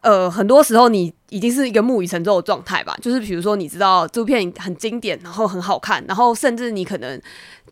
[0.02, 2.96] 呃，很多时候你已经是一个木已成舟的状态吧。
[3.02, 7.20] 就是比如说，你知道这部片很经典，然后很好看，然后甚至你可能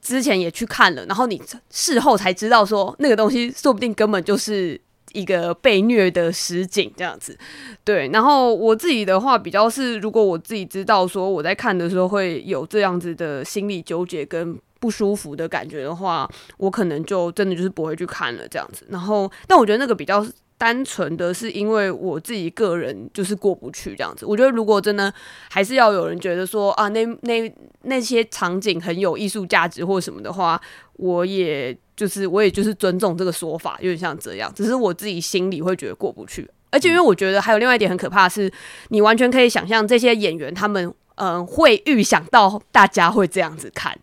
[0.02, 4.80] 之前也去看了，然后你事后才知道说那个东西说不定根本就是。
[5.12, 7.36] 一个被虐的实景这样子，
[7.84, 8.08] 对。
[8.12, 18.86] 然后我自己的话比较是，如果我自己知道说我在看的时候会有这样子的心理纠结跟不舒服的感觉的话，我可能就真的就是不会去看了这样子。
[18.88, 20.26] 然后，但我觉得那个比较
[20.60, 24.26] 单纯的是因为我自己个人就是过不去这样子。
[24.26, 25.10] 我觉得如果真的
[25.48, 27.50] 还是要有人觉得说啊，那那
[27.84, 30.60] 那些场景很有艺术价值或什么的话，
[30.98, 31.74] 我也。
[31.96, 36.50] 就是我也就是尊重这个说法，有点像这样，只是我自己心里会觉得过不去。
[36.70, 38.50] 而且因为我觉得还有另外一点很可怕的是，
[38.88, 43.94] 你完全可以想象这些演员他们嗯、呃、会预想到大家会这样子看，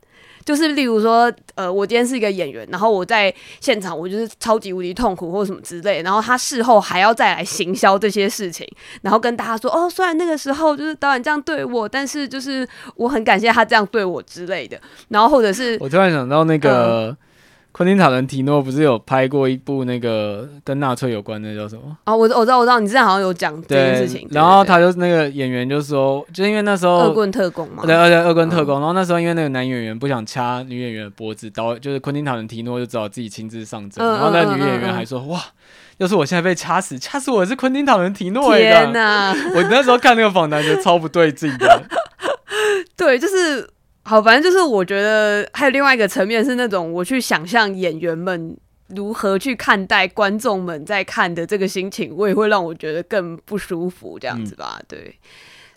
[0.47, 8.65] 就是例如说呃我今天是一个演员，然后我在现场我就是超级无敌痛苦或什么之类，然后他事后还要再来行销这些事情，
[9.01, 14.79] 然后跟大家说哦，虽然那个时候就是导演这样对我，但是就是我很感谢他这样对我之类的。
[15.09, 16.69] 然后或者是我突然想到那个。
[16.71, 17.17] 呃
[17.77, 21.95] 昆汀塔伦提诺不是有拍过一部那个跟纳粹有关的叫什么？
[22.05, 24.27] 哦，我我知道我知道，你之前好像有讲这件事情。
[24.31, 28.79] 然后他就那个演员就说，就因为那时候恶棍特工嘛，对，而且恶棍特工。
[28.79, 34.03] 然后那时候因为那个男演员不想掐女演员的脖子，导就是昆汀塔伦提诺就只好自己亲自上阵。
[34.03, 35.39] 然后那女演员还说：“哇，
[35.97, 39.29] 要是我现在被掐死，掐死我是昆汀塔伦提诺。”天哪！
[39.53, 41.83] 我那时候看那个访谈觉得超不对劲的。
[42.97, 43.69] 对，就是。
[44.07, 48.55] 好，反正就是我觉得还有另外一个层面是那种我去想象演员们
[48.87, 54.77] 如何去看待观众们在看的这个心情，我也会让我觉得更不舒服这样子吧。
[54.79, 55.15] 嗯、对，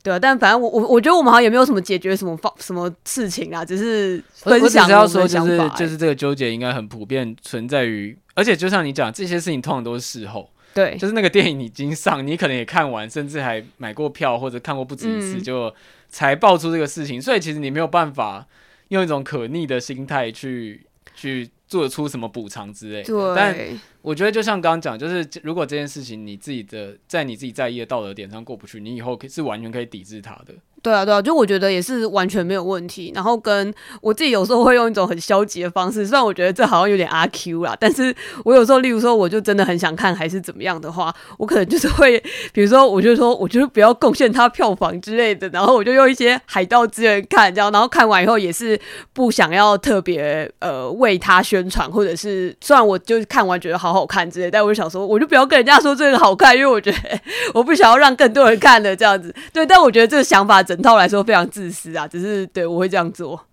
[0.04, 0.16] 对啊。
[0.16, 5.68] 但反正我我我觉得我们好像也没有什么解决什么方什么事情啊，只是分享我们的想法、欸。
[5.70, 10.48] 就是就是这个纠结应该很普遍存在于，而且就像你讲这些事情，通常都是事后。
[10.72, 15.74] 对，就是那个电影已经上，你可能也看完，甚至还买过票或者看过不止一次，嗯、就。
[16.10, 18.46] 才爆出这个事情，所以其实你没有办法
[18.88, 23.02] 用一种可逆的心态去去做出什么补偿之类。
[23.02, 23.34] 对。
[23.34, 23.56] 但
[24.02, 30.54] 我觉得就像刚刚讲，就是如果这件事情你自己的在你自己在意的道德点上过不去，你以后是完全可以抵制它的。
[30.82, 33.12] 对啊，对啊，就我觉得也是完全没有问题。
[33.14, 38.14] 然后跟我自己有时候会用一种很消极的方式，虽然我觉得这好像有点阿 Q 啦，但是
[38.44, 42.18] 我有时候，例如说，我就真的很想看，还是怎么样的话，我可能就是会，
[42.52, 48.80] 比如说，我就说，我就是不要贡献他票房之类的，然后我就用一些海盗资源看，这样，然后看完以后也是
[49.12, 56.98] 不想要特别呃为他宣传，或者是虽然我就看完觉得好好看之类，但我就想说，我就不要跟人家说这个好看，因为我觉得
[57.52, 59.34] 我不想要让更多人看的这样子。
[59.52, 60.64] 对，但我觉得这个想法。
[60.70, 63.44] 整套来说非常自私啊，只是对我会这样做。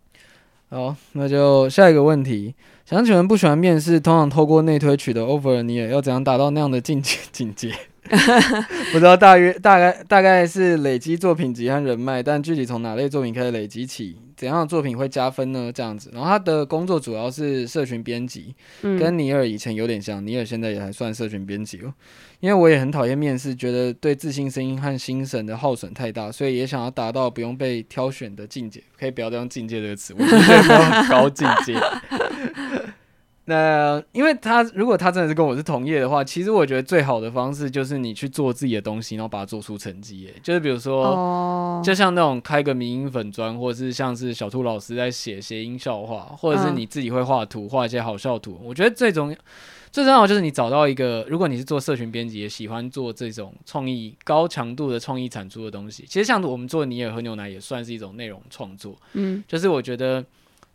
[0.70, 2.54] 好，那就下一个问题：
[2.86, 7.18] 想请问，不喜欢面试，通常透过内推取得 offer，你也要怎样达到那样的境界？
[7.34, 7.74] 境界？
[8.94, 14.16] 不知道大约大概大概是累积作品集和人脉，但具体从哪类作品开始累积起？
[14.38, 15.72] 怎样的作品会加分呢？
[15.74, 20.26] 这样子，然后他的工作主要是社群编辑，嗯、跟尼尔以前有点像。
[20.26, 21.92] 尼尔现在也还算社群编辑哦。
[22.40, 28.84] 因为我也很讨厌面试，觉得对自信心和心神的耗损太大，所以也想要达到不用被挑选的境界。
[28.96, 31.74] 可以不要再用“境界”这个词，我觉得没有很高境界。
[33.50, 40.30] 那因为他如果他真的是跟我是同业的话，其实我觉得最好的方式就是你去做自己的东西，然后把它做出成绩。
[40.44, 41.82] 就是比如说，oh.
[41.82, 48.60] 就像那种开个民营粉砖，或者是像是小兔老师在写谐音笑话，或者是你自己会画图，画一些好笑图。
[48.62, 49.38] 我觉得最重要、
[49.94, 56.04] 最重要就是你找到一个，如果你是做社群编辑，也喜欢做这种创意高强度的创意产出的东西。
[56.06, 58.94] 其实像我们做你也喝牛奶也算是一种内容创作。
[59.14, 60.22] 嗯，就是我觉得。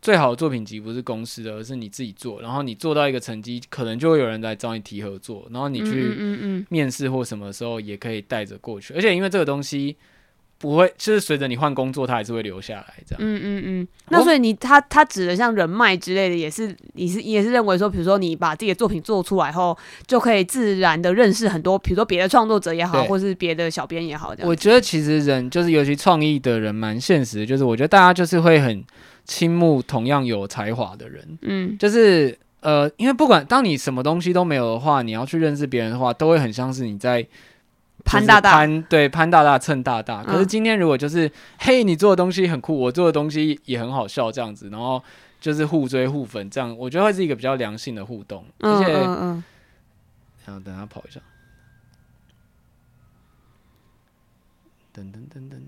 [0.03, 2.41] 最好的作品集不是公司的，而是你自己做。
[2.41, 5.47] 然后你做到一个成绩，可能就会有人来找你提合作。
[5.49, 8.93] 然后你去面试或什么时候也可以带着过去。
[8.93, 9.95] 而且因为这个东西
[10.63, 12.93] 不会，就是随着你换工作，他还是会留下来。
[13.05, 13.17] 这样。
[13.19, 13.87] 嗯嗯嗯。
[14.07, 24.33] 那所以你他他指的像人脉之类的，也是你是也是认为说，比如说你把自己的作品做出来后，就可以自然的认识很多，比如说别的创作者也好，对或是别的小编也好。
[24.33, 24.49] 这样。
[24.49, 28.81] 我觉得其实人就是尤其创意的人蛮现实的，就是我觉得大家就是会很。
[29.25, 37.25] 倾慕同样有才华的人，嗯，就是呃，因为不管当你什么东西都没有的话，你要去认识别人的话，都会很像是你在
[38.03, 40.23] 攀大大，潘对潘大大蹭大大。
[40.23, 45.01] 可是今天如果就是、嗯、嘿，你做的东西很酷，我做的东西也很好笑，这样子，然后
[45.39, 49.43] 就是互追互粉，这样我觉得会是一个比较良性的互动，而且，嗯，
[50.45, 51.19] 然后等他跑一下，
[54.93, 55.59] 噔噔噔噔。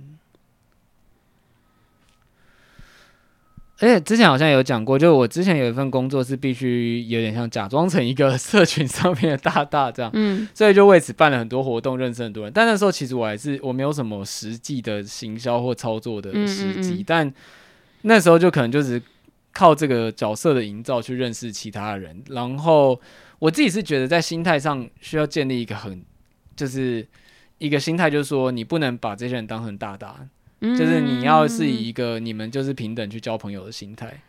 [3.80, 12.54] 而且之前好像有讲过，就我之前有一份工作是必须有点像假装成一个 社群上面的大大这样，嗯，所以就为此办了很多活动，认识很多人。
[12.54, 17.34] 但那时候其实我还是我没有什么实际的行销或操作的时机，嗯嗯嗯，但
[18.04, 19.02] 那时候就可能就是
[19.52, 22.24] 靠这个角色的营造去认识其他人。
[22.30, 22.98] 然后
[23.40, 26.02] 我自己是觉得在心态上需要建立一个很
[26.56, 27.06] 就是
[27.58, 30.16] 一个心态，就是说你不能把这些人当成大大。
[30.78, 34.22] 就是你要是以一个你们就是平等去交朋友的心态，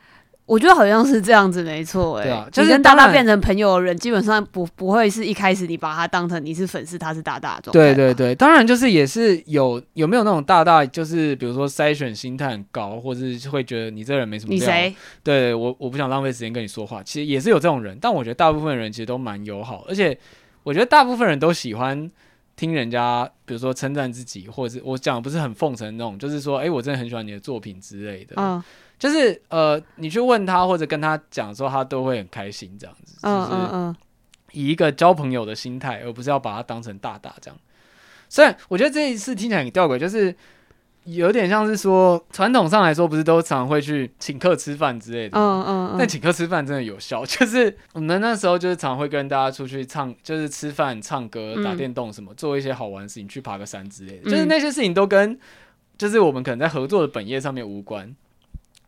[0.44, 7.72] 我觉得好像是这样子，没错，哎，对啊，就是跟大大变成朋友的人，基本上不不会是一开始你把他当成你是粉丝，他是大大状态。
[7.72, 14.58] 对对对，当然就是也是有有没有那种大大，就是比如说筛选心态很高，或是会觉得你这个人没什么料。
[14.58, 14.94] 你谁？
[15.24, 20.16] 对我我不想浪费时间跟你说话，其实也是有这种人，但我觉得大部分人其实都蛮友好，而且
[20.62, 22.10] 我觉得大部分人都喜欢。
[22.56, 28.34] 听人家，比如说称赞自己，或者是我讲的不是很奉承那种，就是说，哎、欸，我真的很喜欢你的作品之类的。
[28.36, 28.62] 嗯，
[28.98, 33.18] 就是呃，你去问他或者跟他讲的时候，他都会很开心这样子。
[33.22, 33.96] 嗯嗯嗯，
[34.52, 37.60] 以一个交朋友的心态，而不是要把他当成大大这样。
[38.28, 40.34] 虽然我觉得这一次听起来很吊诡，就是。
[41.06, 45.38] 有点像是说，传统上来说，不是都常会去请客吃饭之类的。
[45.38, 45.96] 嗯嗯嗯。
[45.98, 54.30] 但请客吃饭真的有效， 就是我们那时候就是常会跟大家出去唱，就是吃饭、唱歌、打电动什么，做一些好玩的事情，去爬个山之类的。
[54.30, 55.38] 就是那些事情都跟，
[55.96, 58.14] 就是我们可能在合作的本业上面无关。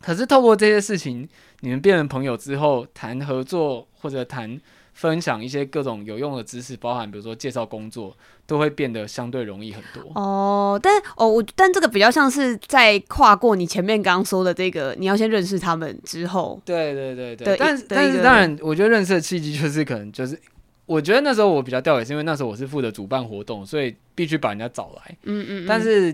[0.00, 1.28] 可是透过这些事情，
[1.60, 4.60] 你们变成朋友之后，谈合作或者谈。
[4.98, 10.02] 分享一些各种有用的知识，包含比如说介绍工作，都会变得相对容易很多。
[10.20, 16.60] 哦，但哦，我但这个比较像是在跨过你前面刚刚说的这个，你要先认识他们之后。
[16.64, 17.56] 对对对对。
[17.56, 20.36] 但是但是当然，我觉得认识的契机就是可能就是，
[20.84, 25.16] 我觉得那时候我比较吊诡，是因为那时候我是负责主办活动，所以必须把人家找来。
[25.22, 25.66] 嗯，嗯嗯。
[25.68, 26.12] 但是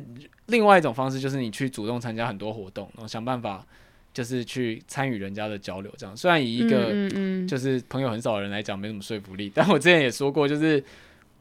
[0.49, 3.65] 另外一种方式就是你去主动参加很多活动，然后想办法。
[4.15, 6.93] 就是去参与人家的交流，这样虽然以一个
[7.47, 10.83] 就是朋友很少的人来讲没什么说服力， 但我之前也说过，就是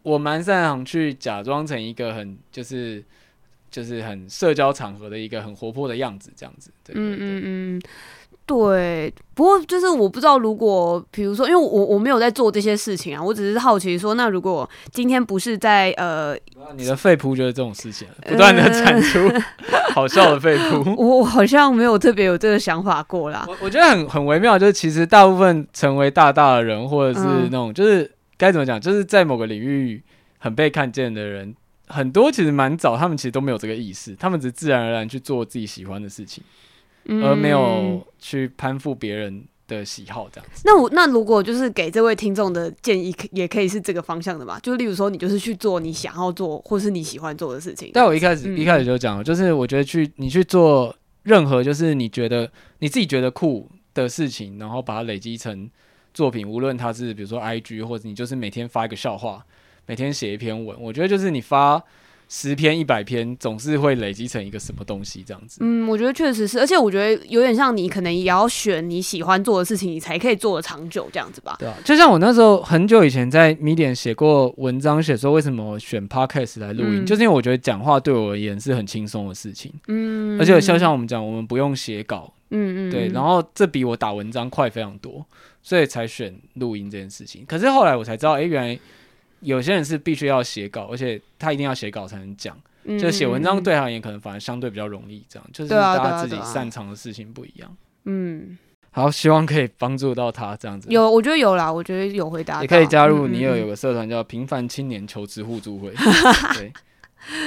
[0.02, 3.02] 我蛮擅长去假装成一个很就是
[3.70, 6.72] 就是很社交场合的一个很活泼的样子，这样子。
[6.84, 7.42] 对，对，对，嗯
[7.78, 7.82] 嗯。
[8.46, 16.36] 对，不过就是我不知道，如果比如说，因为我我没有在做这些事情啊，我只是好奇说，那如果今天不是在呃，
[16.76, 19.32] 你的肺扑就是这种事情，不断的产出
[19.96, 23.46] 好笑的肺扑，呃，我好像没有特别有这个想法过啦。
[23.48, 30.04] 我我觉得很很微妙，就是其实大部分成为大大的人，或者是那种就是该怎么讲，就是在某个领域
[30.40, 31.56] 很被看见的人，
[31.88, 36.44] 很多其实蛮早，他们其实都没有这个意识，他们只是自然而然去做自己喜欢的事情。
[37.08, 44.60] 而没有去攀附别人的喜好，这样那我那如果就是给这位听众的建议，也可以是这个方向的嘛？
[44.60, 47.92] 就例如说，你就是去做你想要做或是你喜欢做的事情。
[47.94, 55.70] 但我一开始、嗯、一开始就讲了，就是我觉得去你去做任何就是你觉得你自己觉得酷的事情，然后把它累积成
[56.14, 59.46] 作品，无论它是比如说 IG，或者你就是每天发一个笑话，
[59.86, 61.84] 每天写一篇文，我觉得就是你发。
[62.36, 65.60] 十篇一百篇，总是会累积成一个什么东西这样子。
[65.62, 71.56] 嗯，我觉得确实是，而且我觉得有点像你可能也要选你喜欢做的事情，你才可以做的长久这样子吧。
[71.60, 79.72] 对啊，就像我那时候很久以前在 Medium 写过文章，写说为什么选 Podcast 来录音，嗯、就是因为我觉得讲话对我而言是很轻松的事情。
[79.88, 82.34] 嗯，而且就像我们讲，我们不用写稿。
[82.50, 82.92] 嗯嗯。
[82.92, 85.24] 对，然后这比我打文章快非常多，
[85.62, 87.46] 所以才选录音这件事情。
[87.48, 88.80] 可是后来我才知道，哎、欸，原来。
[89.44, 92.58] 有些人是必须要写稿，而且他一定要写稿才能讲。
[92.86, 95.26] 嗯、就写文章对他而言，可能反而相对比较容易。
[95.30, 97.78] 这样就是大家自己擅长的事情不一样。
[98.06, 98.58] 嗯，
[98.92, 100.88] 好，希望可以帮助到他这样子。
[100.92, 102.62] 有，我觉得有啦，我觉得有回答。
[102.62, 105.94] 也可以加入你有有个社团叫平凡青年求职互助会。
[106.56, 106.74] 对，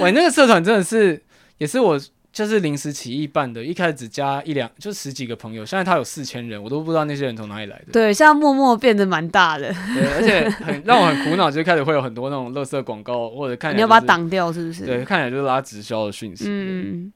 [0.00, 1.22] 喂，那个社团真的是
[1.58, 2.00] 也是我。
[2.36, 7.86] 就是临时起意办的，一开始只加一两，就十几个朋友，现在他有四千人，我都不知道那些人从哪里来的。
[7.90, 9.72] 对，现在默默变得蛮大的。
[9.94, 14.84] 对，而且很让我很苦恼，就是开始会有很多那种垃圾广告，或者看、就是、你要把它挡掉，是不是？
[14.84, 16.44] 对，看起来就是拉直销的讯息。
[16.46, 17.10] 嗯。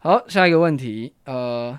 [0.00, 1.78] 好，下一个问题，呃，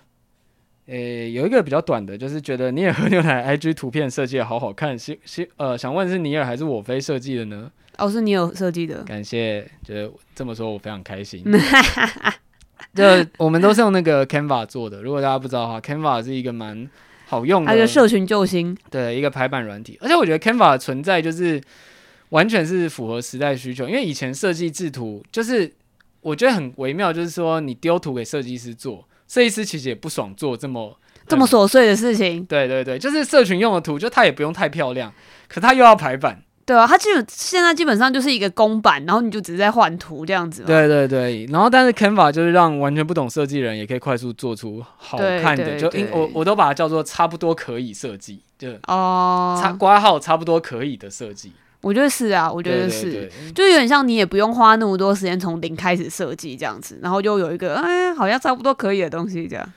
[0.85, 7.69] 诶、欸，有一个比较短的，就是觉得尼尔喝牛奶 IG 图片设计的好好看，希希呃，想问是尼尔还是我飞设计的呢？
[7.99, 11.43] 哦，是你有设计的，感谢，就是这么说我非常开心。
[12.95, 13.03] 就
[13.37, 16.89] 我们都是用那个 Canva 做的，如果大家不知道的话，Canva 是一个蛮
[17.27, 19.97] 好用的，还是社群救星，对，一个排版软体。
[20.01, 21.61] 而且我觉得 Canva 的存在就是
[22.29, 25.71] 完全是符合时代需求，因为以前设计制图就是
[26.21, 32.43] 我觉得很微妙，就是说你丢图给设计师做，设计师其实也不爽做这么这么琐碎的事情。
[32.45, 35.13] 对对对，就是社群用的图，就它也不用太漂亮，
[35.47, 36.41] 可它又要排版。
[36.69, 40.61] 对啊，它基本现在基本上就是一个公版，然后你就只是在换图这样子。
[40.61, 51.51] 对对对，然后但是 Canva 就是让完全不懂设计的人也可以快速做出好看的，就因我我都把它叫做差不多可以设计，就哦，差挂号差不多可以的设计。
[51.81, 59.73] 我觉得是啊，我觉得是，就有点像你也不用花那么多时间从零开始设计这样子，然后就有一个哎，好像差不多可以的东西这样。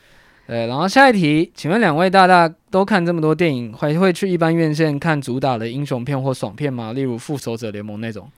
[0.52, 6.92] 对，然后下一题，请问两位大大都看这么多电影，会会去一般院线看主打的英雄片或爽片吗？
[6.92, 8.28] 例如《复仇者联盟》那种？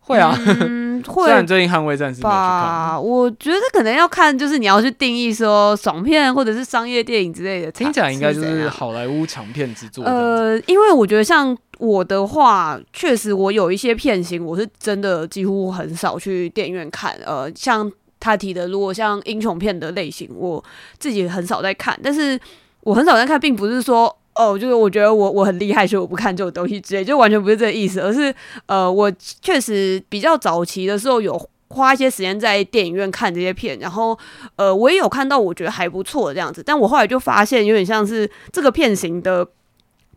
[0.00, 1.24] 会啊，嗯、 会。
[1.24, 10.04] 虽然最近《捍卫战士》没有去看，我觉得可能要看，就是你要去定义说爽片或者是商业电影之类的，听起来应该就是好莱坞长片之作。
[10.04, 17.14] 呃，因为我觉得像我的话，确实我有一些片型，我是真的几乎很少去电影院看。
[17.24, 17.90] 呃，像。
[18.24, 20.64] 他提的，如果像英雄片的类型，我
[20.98, 22.40] 自己很少在看，但是
[22.80, 28.34] 我很少在看，并不是说哦，就是我觉得我我很厉害，所以我不看这种东西之类，就完全不是这个意思，而是
[28.64, 34.18] 呃，我确实比较早期的时候有花一些时间在电影院看这些片，然后
[34.56, 39.46] 呃，我也有看到我觉得还不错这样子，但我后来就发现有点像是这个片型的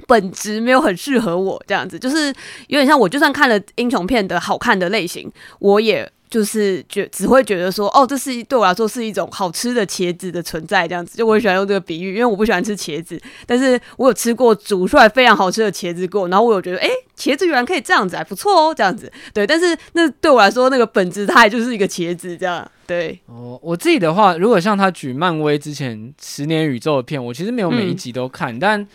[0.08, 2.28] 本质没有很适合我这样子，就是
[2.68, 6.10] 有点像我就算看了英雄片的好看的类型，我也。
[6.30, 11.18] 就是觉只会觉得说，哦，这是对我来说是一种好吃的茄子的存在，这样子。
[11.18, 19.12] 就我很喜欢用这个比喻，因为我不喜欢吃茄子，但是我有吃过煮出来非常好吃的茄子过，然后我有觉得，哎，茄子原来可以这样子，还不错哦，这样子。
[19.34, 22.70] 对，但是那对我来说，那个本质它也就是一个茄子这样。
[22.86, 23.18] 对。
[23.28, 28.88] 哦，我自己的话，如果像他举漫威之前十年宇宙的片，我其实没有每一集都看，嗯、但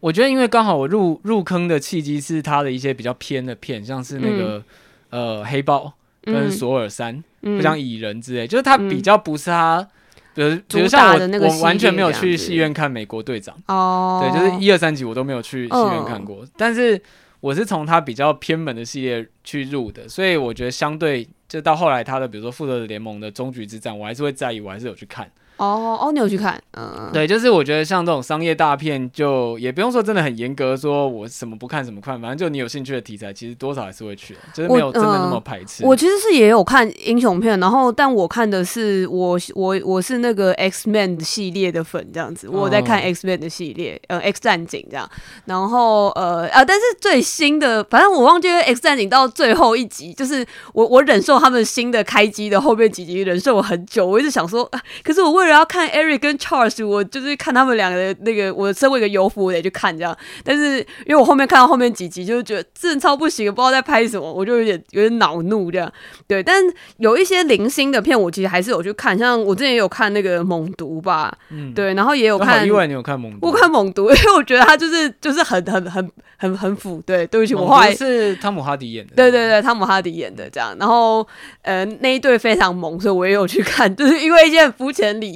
[0.00, 4.62] 我觉得因为刚好我入入坑的契机是他的一些比较偏的片，像是那个、
[5.10, 5.94] 嗯、呃黑豹。
[6.24, 9.86] 跟索尔三，不像蚁人之类，就是他比较不是他，
[10.34, 17.00] 比如比如像我，我完全没有去戏院看美国队长哦，对，就是一二三集我都没有去戏院看过，但是
[17.40, 25.30] 我是从他比较偏门的系列去入的，所以我觉得相对就到后来他的比如说复仇者联盟的终局之战，我还是会在意，我还是有去看。
[25.56, 26.60] 哦哦，你有去看？
[26.76, 35.84] 嗯，对，就是我觉得像这种商业大片，就也不用说真的很严格，说我什么不看什么看，反正就你有兴趣的题材，其实多少还是会去的，就是没有真的那么排斥。
[35.84, 45.08] 我，呃、我其实是也有看英雄片，然后但我看的是我我我是那个 X Man 系列的粉这样子，我在看 X Man 的系列，呃，X 战警这样，
[45.44, 60.16] 然后呃啊，但是最新的，反正我忘记了 X 战警到最后一集，就是我我忍受他们新的开机的后面几集忍受我很久，我一直想说，啊，可是我为了要看 Eric 跟 Charles，我就是看他们两个的那个，我身为一个游夫，我得去看这样。
[60.42, 65.90] 但是因为我后面看到后面几集，就是觉得真的超不行，不知道在拍什么，我就有点有点恼怒这样。
[66.26, 66.62] 对，但
[66.98, 72.66] 有一些零星的片，我其实还是有去看，像我之前也有看那个《猛毒》吧，嗯，对，然后也有看。
[72.66, 73.38] 意外，你有看《猛毒》？
[73.46, 77.02] 我看《猛毒》，因为我觉得他就是 就是很很很很很腐。
[77.06, 79.12] 对，对不起，我后来是汤姆哈迪演的。
[79.14, 80.74] 对对对，汤姆哈迪演的这样。
[80.78, 81.26] 然后
[81.62, 85.33] 呃，那一对非常萌，所以我也有去看，就是因为一些很肤浅理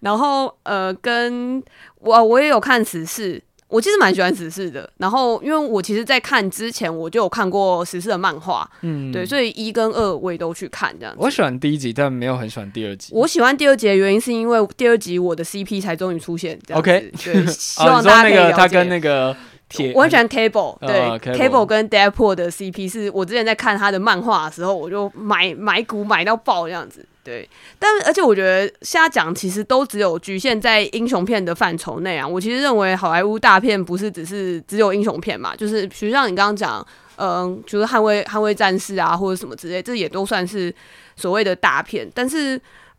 [0.00, 1.62] 然后呃，跟
[2.00, 3.42] 我我也有看时事。
[3.70, 11.18] 我其实蛮喜欢时事的，然后因为我其实，在看之前我就有看过时事的漫画，嗯，对，所以一跟二我也都去看这样子。
[11.20, 13.12] 我喜欢第一集，但没有很喜欢第二集。
[13.12, 18.52] 我喜欢第二集的原因是因为第二集我的 CP 才终于出现，OK，对， 希望大家可以了解。
[18.54, 19.36] 哦、他跟那个
[19.68, 27.04] 铁，我很喜欢 Cable，对、哦、Cable, Cable 跟 Deadpool 的 CP 是我之前在看他的漫画的时候，我就买买股买到爆这样子。
[27.24, 27.46] 对，
[27.78, 32.26] 但而且我觉得现在讲其实都只有局限在英雄片的范畴内啊。
[32.26, 36.80] 我其实认为好莱坞大片不是只是只有英雄片嘛，就是比如像你刚刚讲，
[37.16, 40.74] 嗯、呃，就是捍卫捍卫战士啊，或者什么之类，这也都算是
[41.16, 42.10] 所谓的大片。
[42.14, 42.58] 但是，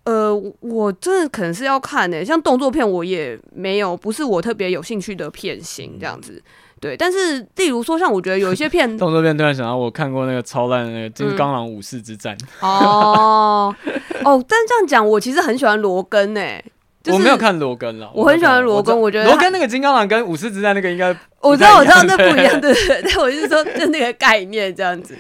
[0.09, 6.41] 呃，我真的可能是要看呢、欸，像动作片我也没有，不是我特别有兴趣的片型这样子。
[6.81, 12.65] 对，但是例如说，像我觉得有一些片 动作片，突然想到我看过那个超烂的那个《金刚狼武士之战》嗯。
[12.71, 13.75] 哦
[14.23, 16.65] 哦，但这样讲，我其实很喜欢罗根诶、欸
[17.09, 18.09] 就是，我没有看罗根了。
[18.13, 21.07] 我很喜欢罗根，我觉得罗根那个金刚狼跟武士之战那个应该
[21.41, 23.01] 我知道，我知道那不一样，对对对。
[23.03, 25.17] 但我就是说，就那个概念这样子，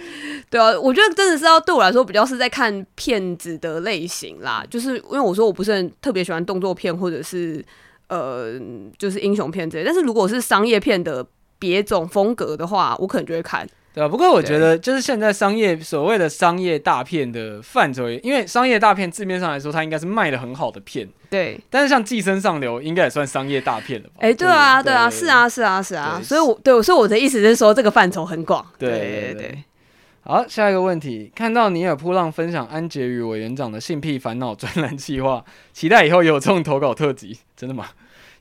[0.49, 7.63] 对啊，我觉得真的是要对我来说比较是在看片子的类型啦，就是因为我说我不是很特别喜欢动作片或者是
[8.07, 8.53] 呃，
[8.97, 11.25] 就是英雄片之类，但是如果是商业片的。
[11.61, 13.67] 别种风格的话，我可能就会看。
[13.91, 21.09] 对啊，不过我觉得就是现在商业所谓的商业大片的范畴，因为商业大片字面上来说，它应该是卖的很好的片。
[21.29, 21.59] 对。
[21.69, 24.15] 但是像《寄生上流》应该也算商业大片了吧？
[24.19, 26.21] 哎、欸，对啊，对啊，是啊，是啊，是啊。
[26.23, 28.65] 所以我，我对，所以我的意思是说，这个范畴很广。
[28.77, 29.63] 对对对，对。
[30.21, 37.87] 好，下一个问题，看到尼尔噗浪分享安杰与委员长的性癖烦恼专栏计划，期待以后有这种投稿特辑，真的吗？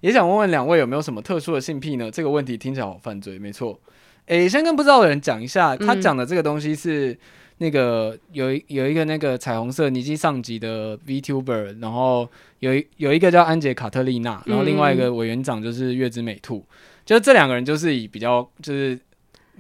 [0.01, 2.11] 也想问问两位有没有什么特殊的性癖呢？
[2.11, 3.81] 这个问题听起来好犯罪，没错。
[4.29, 7.17] 诶、欸，先跟不知道的人讲一下，他讲的这个东西是
[7.59, 12.29] 那个有一有一个那个彩虹色尼基上级的 VTuber，然后
[12.61, 16.65] 有一有一个叫安杰卡特丽娜，然后另外一个委员长就是月之美兔，
[17.05, 18.99] 就这两个人就是以比较就是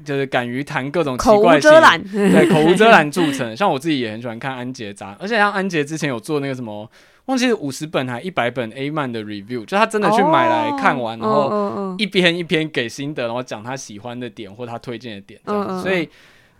[0.04, 3.56] 就是敢于谈各种奇怪性，对口无遮 拦著称。
[3.56, 6.90] 像我自己也很喜欢看安杰杂，而且像安杰之前有做那个什么。
[7.28, 16.08] 忘记五十本还一百本 A 漫的 review，就他真的去买来看完，然后一篇一篇给心得，然后讲他喜欢的点或他推荐的点这样子，所以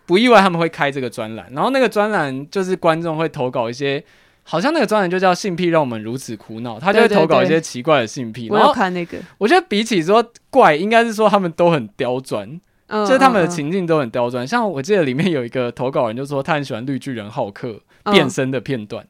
[0.05, 1.51] 不意外他们会开这个专栏。
[1.53, 4.03] 然后那个专栏就是观众会投稿一些，
[4.43, 8.47] 好像那个专栏就叫性癖让我们如此苦恼，他就会投稿一些奇怪的性癖。
[8.51, 14.47] 我要看那个，我觉得比起说怪，应该是说他们都很刁钻，就是他们的情境都很刁钻。
[14.47, 17.79] 像我记得里面有一个投稿人就说他很喜欢绿巨人浩克
[18.11, 19.03] 变身的片段。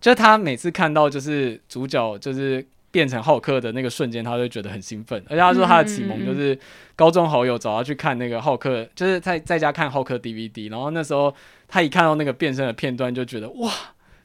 [0.00, 5.22] 就他每次看到就是主角就是变成浩克的那个瞬间，他就觉得很兴奋。
[5.28, 6.58] 而且他说他的启蒙就是
[6.96, 10.70] 高中好友找他去看那个浩克，就是在在家看浩克 DVD。
[10.70, 11.34] 然后那时候
[11.68, 13.72] 他一看到那个变身的片段，就觉得哇，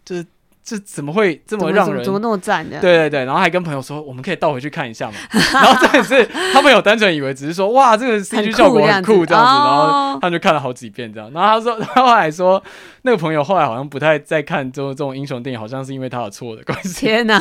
[0.03, 0.25] 就是。
[0.65, 2.79] 这怎么会这么让人怎么，那么赞的？
[2.81, 5.17] 对对对，然后还跟朋友说，我们可以倒回去看一下嘛。
[5.53, 11.31] 然后真的是他们有单纯以为只是说哇，这个 CG 效果很酷这样子，然后他们就看了好几遍这样。
[11.31, 12.61] 然后他说，他后来说
[13.03, 17.05] 那个朋友后来好像不太在看这种这种英雄电影，好像是因为他的错的关系。
[17.05, 17.39] 天哪！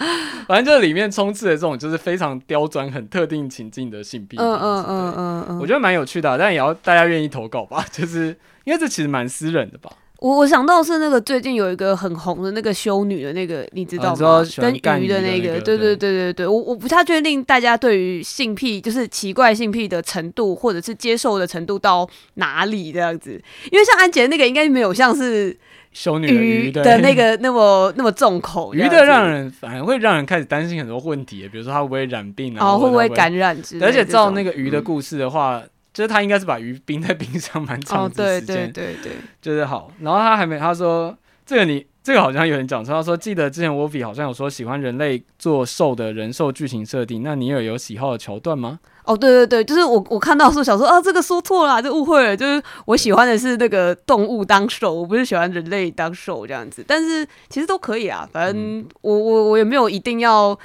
[0.46, 4.36] 反正就是里面充斥的这种就是非常刁钻、很特定情境的性癖。
[4.38, 9.90] 嗯嗯嗯嗯嗯，我觉得蛮有趣的，但也要大家愿意投稿吧，就是因为这其实蛮私人的吧。
[10.20, 14.28] 我我想到是那个最近有一个很红的那个修女的那个，你知道吗？
[14.28, 14.44] 啊、
[14.82, 23.30] 跟鱼的那个，对对对对对，我我不太确定大家对于性癖就是奇怪性癖的程度，或者是接受的程度到哪里这样子。
[23.72, 25.56] 因为像安杰那个应该没有像是
[25.92, 33.86] 修女的那 个那么那么重口，鱼的让人反而会让人开始担心很多问题，比如说它会不会染病啊，哦、会不会感染之类的。
[33.86, 35.62] 而且照那个鱼的故事的话。
[35.64, 39.12] 嗯就是他应该是把鱼冰在冰上蛮长的时间，哦，对对对对，
[39.42, 39.90] 就是好。
[40.00, 48.78] 然后他还没他说这个你这个好像有人讲错，他说记得之前 Wolfie 好像有说喜欢人类做兽的人兽剧情设定，那你有有喜好的桥段吗？
[49.04, 56.84] 哦，对对对，就是我我看到的时候想说啊，这个说错了，这误会了，就是我喜欢的是那个动物当兽，我不是喜欢人类当兽这样子。
[56.86, 60.56] 但是其实都可以啊，反正我我我也没有一定要。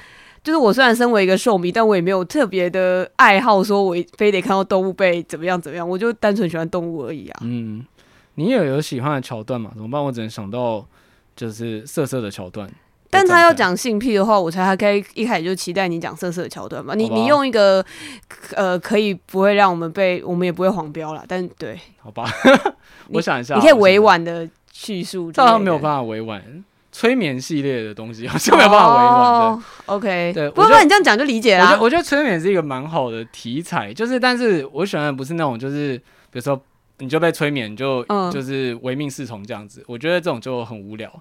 [0.46, 7.40] 就是我虽然身为一个兽迷，但我也没有特别的爱好，说我非得看到动物被怎么样怎么样，我就单纯喜欢动物而已啊。
[7.42, 7.84] 嗯，
[8.36, 9.72] 你也有喜欢的桥段吗？
[9.74, 10.00] 怎么办？
[10.00, 10.86] 我只能想到
[11.34, 12.70] 就是色色的桥段。
[13.10, 16.94] 但他要讲性癖的话，我猜他可以一开始就期待你讲色色的桥段嘛。
[16.94, 17.84] 你你用一个
[18.54, 21.24] 呃，可以不会让我们被我们也不会黄标了。
[21.26, 22.24] 但对，好吧，
[23.10, 26.64] 我想一下，你可以委婉的叙述，这样没有办法委婉。
[26.96, 29.62] 催眠系列的东西好像没有办法委婉的。
[29.84, 31.62] OK，对，不过你这样讲就理解了。
[31.62, 35.98] 我觉得我觉得催眠是一个蛮好的题材，就是，但是我喜欢的不是那种，就是
[36.30, 36.58] 比如说
[37.00, 41.12] 你就被催眠就就是唯命是从这样子，我觉得这种就很无聊。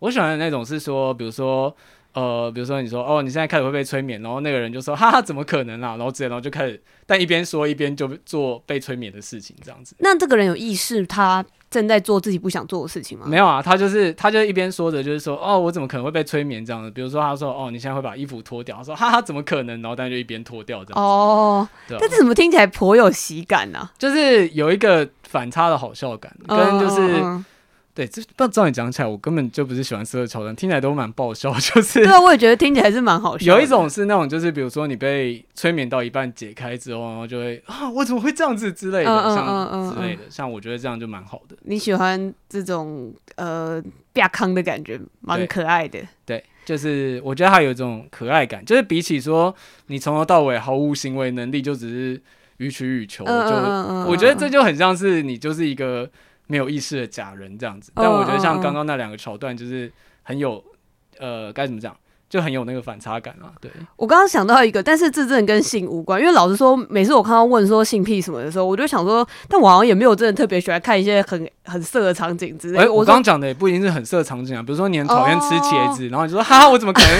[0.00, 1.74] 我喜欢的那种是说，比如说
[2.14, 5.96] 呃，比如说你说哦，你现在开始会被催眠，然后那个人就说哈哈，怎么可能啊？
[5.96, 9.96] 然后直接然后就开始，但一边说一边就做被催眠的事情，这样子。
[9.98, 13.26] 那这个人有意识他正在做自己不想做的事情吗？
[13.28, 16.90] 没有啊，他就是他就一边说着就是说哦，我怎么可能会被催眠这样子？
[16.90, 19.82] 比如说他说哦，你现在会把衣服脱掉，他说哈哈，怎么可能？
[19.82, 21.04] 然后但就一边脱掉这样。
[21.04, 21.98] 哦，对。
[22.00, 23.90] 但这怎么听起来颇有喜感呢？
[23.98, 27.00] 就是有一个反差的好笑感，跟就是。
[27.00, 27.44] 哦哦哦
[27.94, 31.54] 对，这不照你讲起来，我根本就不是喜欢色色桥段，听起来都蛮爆笑。
[31.62, 33.54] 就是对啊，我也觉得听起来是蛮好笑。
[33.54, 41.56] 有一种是那种，就是比如说你被催眠到一半解开之后，然后就会啊，我怎么会这样子之类的，嗯嗯嗯嗯、像之类的，像我觉得这样就蛮好的。
[41.62, 43.80] 你喜欢这种呃
[44.14, 46.38] 亚康的感觉，蛮可爱的对。
[46.38, 49.54] 对，就是我觉得它有一种可爱感，就是比起说
[49.86, 52.20] 你从头到尾毫无行为能力，就只是
[52.56, 56.10] 予取予求，嗯、就、我觉得这就很像是你就是一个。
[56.46, 59.90] 没有意识的假人这样子，但我觉得像刚刚那两个桥段，就是
[60.22, 60.62] 很有，
[61.18, 61.96] 呃，该怎么讲？
[62.34, 63.46] 就很有那个反差感啊！
[63.60, 72.82] 对，我刚刚想到一个，但是这真的跟性无关，因为老实说，每次我看到问说性癖什么的时候，我就想说，但我好像也没有真的特别喜欢看一些很很色的场景之类的。
[72.82, 77.10] 欸、我刚刚讲的也不一定是很色的场景啊，比如说你很讨厌吃茄子，哦、然后你就说哈哈，我怎么可能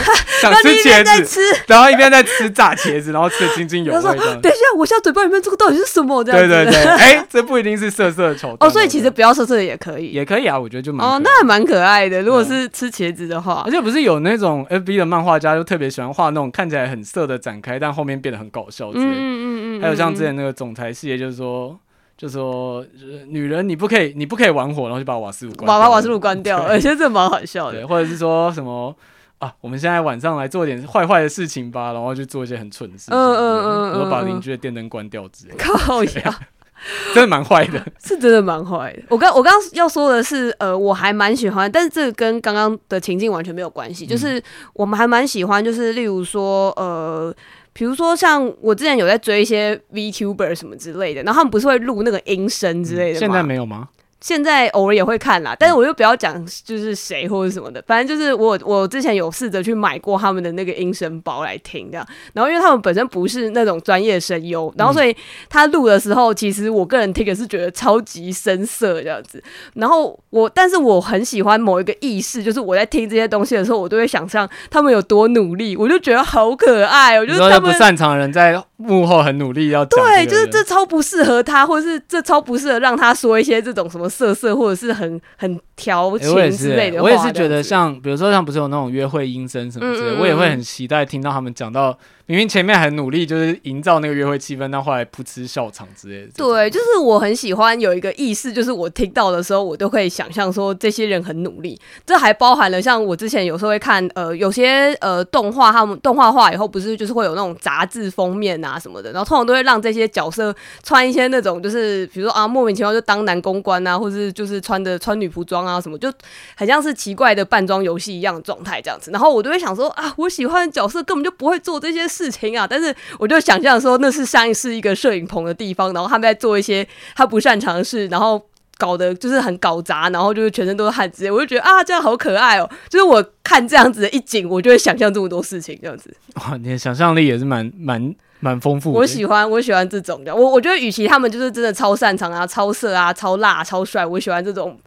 [0.40, 1.40] 想吃茄子？
[1.68, 4.02] 然后一边在吃炸茄子，然后吃的津津有味。
[4.02, 6.24] 等一下，我现在嘴巴里面这个到底是什么？
[6.24, 6.40] 这样。
[6.40, 8.56] 对对对，哎、欸，这不一定是色色的丑。
[8.58, 12.20] 哦，所以其实不要色色的也可以，也可以啊，我觉得就蛮哦，那还蛮可爱的。
[12.20, 15.84] 如果是吃茄子的话，而且不是有那种 FB 的漫画家就特别。
[15.94, 19.04] 喜欢画那种看起来很色的展开，但后面变得很搞笑之类。
[19.04, 19.80] 嗯嗯嗯。
[19.80, 21.78] 还有像之前那个总裁系列，就是说，
[22.16, 22.84] 就是说，
[23.28, 27.86] 女人你不可以，你不可以玩火，然后就把瓦斯炉关掉，把把瓦斯炉关掉，而且这蛮好笑的。
[27.86, 28.96] 或者是说什么
[29.38, 35.54] 啊，我们现在晚上来做点坏坏的事情吧，然后去做一些很蠢的事情，嗯嗯嗯，然后把邻居的电灯关掉之类。
[35.56, 36.40] 靠呀！
[37.14, 39.02] 真的蛮坏的， 是真的蛮坏的。
[39.08, 44.06] 我刚我刚刚要说的是，呃，我还蛮喜欢，但是这个跟刚刚的情境完全没有关系。
[44.06, 44.42] 就是
[44.74, 47.34] 我们还蛮喜欢，就是例如说，呃，
[47.72, 53.18] 比如说像我之前有在追一些 VTuber 什么之类的，然后他们不是会录那个音声之类的吗？
[53.20, 53.88] 现在没有吗？
[54.24, 65.14] 现在偶尔也会看啦，但是我又不要讲就是谁或者什么的，反正就是我我之前有试着去买过他们的那个音声包来听这样，然后因为他们本身不是那种专业声优，然后所以
[65.50, 69.44] 他录的时候，其实我个人听的是觉得超级生涩这样子，
[69.74, 84.08] 然后我但是我很喜欢某一个意识，就是我在听这些东西的时候，我都会想象他们有多努力，我就觉得好可爱，我觉得他们不擅长的人在幕后很努力要，对，就是这超不适合他，或者是这超不适合让他说一些这种什么。
[84.14, 91.98] 色色或者是很很调情之类的，我也是觉得像，比如说像不是有那种约会音声什么之类的，我也会很期待听到他们讲到。
[92.26, 96.32] 明明前面很努力，就是营造那个约会气氛，但后来噗嗤笑场之类的。
[96.34, 101.78] 对，就是我很喜欢有一个意思，就是我听到的时候，我都可以想象说这些人很努力。
[102.06, 116.10] 这还包含了像我之前有时候会看，呃，有些呃动画，他们动画化以后不是就是会有那种杂志封面啊什么的，然后通常都会让这些角色穿一些那种就是比如说啊莫名其妙就当男公关啊，或是就是穿的穿女仆装啊什么，就
[116.56, 119.10] 很像是奇怪的扮装游戏一样的状态这样子。
[119.10, 122.04] 然后我都会想说啊，我喜欢的角色根本就不会做这些。
[122.14, 126.86] 事情啊，但是我就想象说，那是像是一个摄影棚的地方，然后他们在做一些
[127.16, 128.40] 他不擅长的事，然后
[128.78, 132.70] 搞得就是很搞砸，然后就是全身都是汗之类，我就觉得啊，这样好可爱哦！
[132.88, 136.14] 就是我看这样子的一景，我就会想象这么多事情，这样子。
[136.36, 138.98] 哇，你的想象力也是蛮蛮蛮丰富的。
[138.98, 140.34] 我喜欢，我喜欢这种的。
[140.36, 144.78] 我我觉得，与其他们就是真的超擅长啊、超色啊、超辣、超帅，我喜欢这种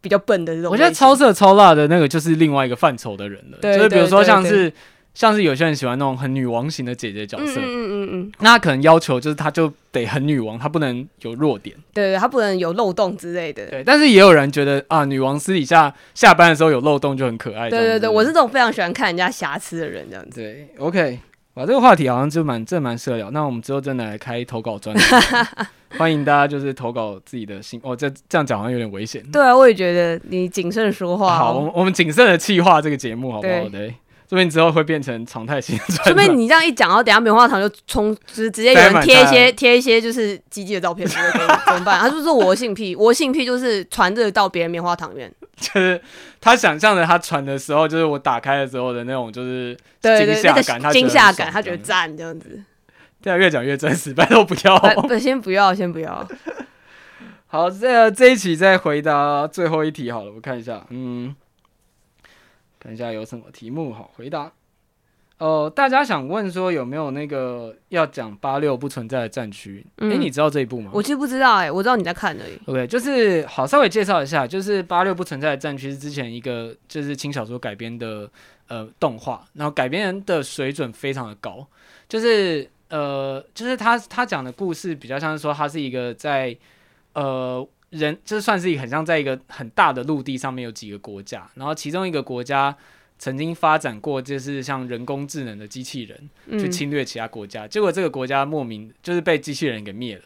[0.00, 0.72] 比较笨的这种。
[0.72, 4.72] 我觉得超色超辣的那个就是另外一个范畴的人了，对就是比如说像是。
[5.14, 13.64] 像是有些人喜欢那种很女王型的姐姐角色，嗯嗯嗯嗯，那他可能要求就是她就得很女王，她不能有弱点，对对，她不能有漏洞之类的。
[13.68, 17.70] 对，但是也有人觉得啊，女王私底下下班的时候有漏洞就很可爱。
[17.70, 20.40] 对对对，我是这种非常喜欢看人家瑕疵的人，这样子。
[20.40, 21.20] 对，OK，
[21.54, 23.30] 哇，这个话题好像就蛮这蛮适合聊。
[23.30, 25.46] 那我们之后真的来开投稿专栏，
[25.96, 27.80] 欢迎大家就是投稿自己的心。
[27.84, 29.22] 哦，这这样讲好像有点危险。
[29.30, 31.38] 对啊，我也觉得你谨慎说话。
[31.38, 33.68] 好，我们我们谨慎的企划这个节目，好不好？
[33.68, 33.94] 对。
[34.28, 35.78] 说不定之后会变成常态性。
[35.78, 41.06] 说不定你这样一讲，然后等下棉花糖就冲， 就是直接有人贴一些贴一些就是鸡鸡的照片，
[41.66, 42.00] 怎么办？
[42.00, 45.32] 他就说我性癖，我性癖就是传着到别人棉花糖里面。
[45.56, 46.00] 就是
[46.40, 52.60] 他想象的，他传的时候，就是我打开的时候的那种，就是惊吓感，他惊吓感，他觉得赞这样子。
[53.22, 56.26] 对啊，越讲越真实，拜托不要， 不，先不要，先不要。
[57.46, 61.34] 好，这这一期再回答最后一题好了，我看一下，嗯。
[62.84, 64.52] 等一下有什么题目好回答？
[65.38, 69.84] 哦、呃，大家想问说有没有那个要讲八六不存在的战区？
[69.96, 70.90] 哎、嗯欸，你知道这一部吗？
[70.94, 72.56] 我其实不知道、欸，哎，我知道你在看而已。
[72.66, 78.30] OK，就是好，稍微介绍一下，就是八六不存在的战区是之前一个就是轻小说改编的
[78.68, 81.66] 呃动画，然后改编人的水准非常的高，
[82.08, 86.56] 就是呃，就是他他讲的故事比较像是说他是一个在
[87.14, 87.66] 呃
[87.98, 92.76] 人，就是算是一个很像在一个很大的陆地上面有几个国家，然后其中一个国家。
[93.16, 96.28] 曾经发展过，就是像人工智能的机器人
[96.58, 100.22] 去侵略其他国家，嗯、结果这个国家莫名就是被机器人给灭了，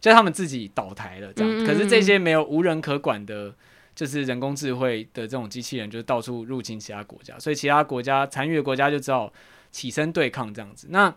[0.00, 1.52] 就他们自己倒台了这样。
[1.52, 3.54] 嗯嗯嗯，可是这些没有无人可管的，
[3.94, 9.30] 就是人工智慧的这种机器人，就是到处入侵其他国家，所以其他国家残余的国家就只好
[9.70, 10.86] 起身对抗这样子。
[10.90, 11.14] 那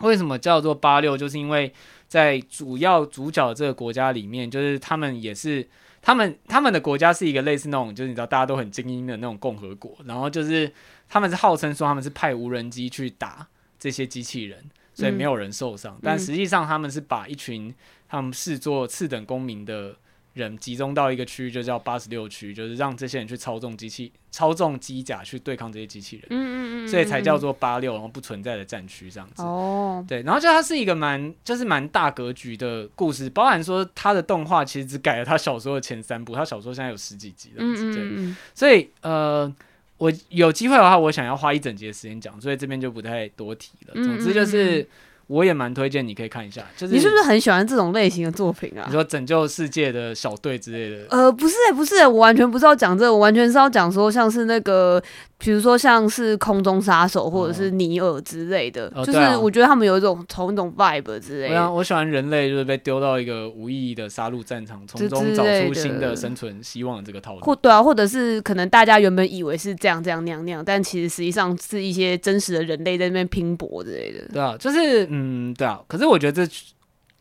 [0.00, 1.16] 为什么叫做八六？
[1.16, 1.72] 就是因为
[2.10, 5.66] 在主要主角这个国家里面，就是他们也是。
[6.02, 10.72] 他们他们的国家是一个类似那种，就是你知道大家都很精英的那种共和国，然后就是
[11.10, 13.46] 他们是号称说他们是派无人机去打
[13.78, 17.74] 这些机器人，所以没有人受伤，嗯、但实际上他们是把一群
[18.08, 19.94] 他们视作次等公民的。
[20.34, 26.26] 人集中到一个区域，就叫八十六区，就是让这些人去操纵机器、操纵机甲去对抗这些机器人。
[26.30, 29.42] 嗯嗯嗯，所以才叫做八六，然后不存在的战区这样子。
[29.42, 37.92] 哦，对，然后就它是一个蛮，就是蛮大格局的故事，包含说它的动画其实只改了他小说的前三部，他小说现在有十几集这样子。
[37.92, 39.52] 对，嗯，所以呃，
[39.98, 43.94] 我有机会的话，我想要花一整节时间讲，所以这边就不太多提了。
[43.94, 44.86] 总之就是。
[45.30, 48.82] 我也蛮推荐你可以看一下，就是你是不是很喜欢这种类型的作品啊？
[48.88, 51.06] 你说拯救世界的小队之类的？
[51.08, 55.00] 呃，不是、欸，不是、欸，我完全不是要讲这个，我完全是要讲说像是那个。
[55.40, 61.64] 比如说像是空中杀手或者是尼尔之类的，哦、就是我觉得他们有一种同一种 vibe 之类的。
[61.64, 67.40] 我我喜欢人类就是被丢到一个无意义的杀戮战场，从中找出新的生存希望的这个套路。
[67.40, 74.20] 或对啊，或者是可能大家原本以为是这样这样那样那样，但其实实际上是一些真实的人类在那边拼搏之类的。
[74.30, 75.80] 对啊，就是嗯，对啊。
[75.88, 76.52] 可是我觉得这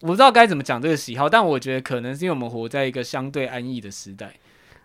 [0.02, 4.34] 我不知道该怎么讲这个喜好，但我觉得可能是因为我们活在一个相对安逸的时代。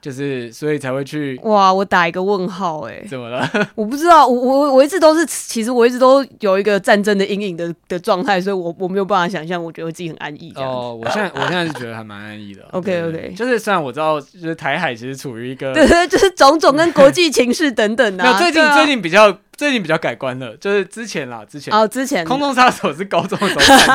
[0.05, 1.73] 就是，所以才会去哇！
[1.73, 3.49] 我打一个问号，哎，怎么了？
[3.75, 10.53] 我不知道，我我我一直都是，其实我一直都有一个战争的阴影的的状态，所以我我没有办法想象，我觉得我自己很安逸。
[10.57, 12.63] 哦，我现在我现在是觉得还蛮安逸的。
[12.73, 18.25] OK OK，就是虽然我知道，就是台海其实处于一个对 对，就是种种跟国际情势等等的。
[18.37, 19.35] 最近最近比较。
[19.57, 23.89] 最近比较改观了，就是之前啦，之前哦，之前空中杀手是高中的时候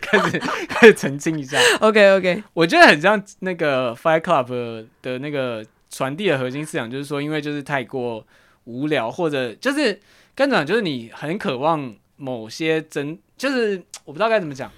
[0.00, 0.38] 开始
[0.68, 1.58] 开始澄清一下。
[1.80, 8.26] OK OK，我觉得很像那个 Fight Club 的那个传递的核心思想，就是说，因为就是太过
[8.64, 9.98] 无聊，或者就是
[10.34, 14.70] 跟着就是你很渴望某些真，就是我不知道该怎么讲。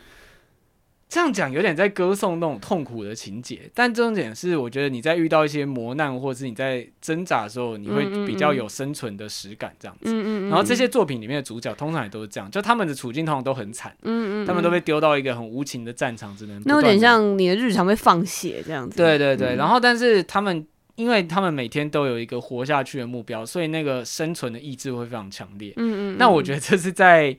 [1.08, 10.10] 这样讲有点在歌颂那种痛苦的情节，但重点是，我觉得你在遇到一些磨难，或者是你在挣扎的时候，你会比较有生存的实感，这样子。
[10.10, 10.48] 嗯嗯嗯。
[10.48, 13.96] 然后这些作品里面的主角通常也都是这样，就他们的处境通常都很惨。
[14.02, 14.46] 嗯嗯。
[14.46, 18.96] 他们都被丢到一个很无情的战场，只能那有点像你的日常被放血这样子。
[18.96, 19.54] 对对对。
[19.54, 25.72] 然后，但是他们，因为他们每天都有一个活下去的目标，所以那个生存的意志会非常强烈。
[25.76, 26.16] 嗯嗯。
[26.18, 27.36] 那我觉得这是在。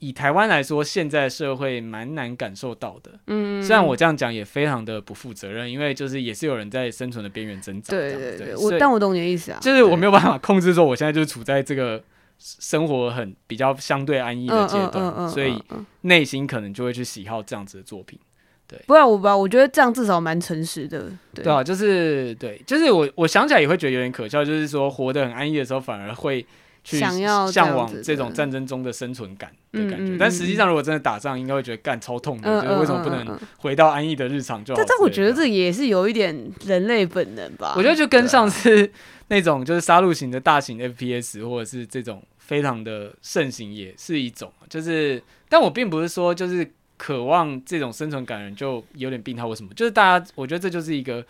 [0.00, 3.10] 以台湾来说，现在社会蛮难感受到的。
[3.26, 7.90] 嗯，虽然我这样讲也非常的不负责任，因为就是也是有人在生存的边缘挣扎。
[7.90, 12.00] 对对对，我但我懂你的意思啊，就是我没有办法控制说我现在就是处在这个
[12.38, 15.60] 生活很比较相对安逸的阶段，所以
[16.02, 18.16] 内心可能就会去喜好这样子的作品。
[18.68, 21.10] 对，不然我吧，我觉得这样至少蛮诚实的。
[21.34, 26.46] 对，对啊，就是对，就是我我想起来也会觉得有点可笑，就是说活得很安逸的时候，反而会。
[26.84, 32.62] 想要向往这种战争中的生存感的感觉，但实际上如果真的打仗，应该会觉得干超痛的。
[32.62, 34.78] 就是为什么不能回到安逸的日常就好？
[34.78, 37.74] 但但我觉得这也是有一点人类本能吧。
[37.76, 38.90] 我觉得就跟上次
[39.28, 44.50] 那种就是杀戮型的大型 FPS 或者是这种非常的盛行，也是一种。
[44.68, 49.70] 就是，但我并不是说就是渴望这种生存感人就有点病态或什么。
[49.74, 51.24] 就是大家，我觉得这就是一个。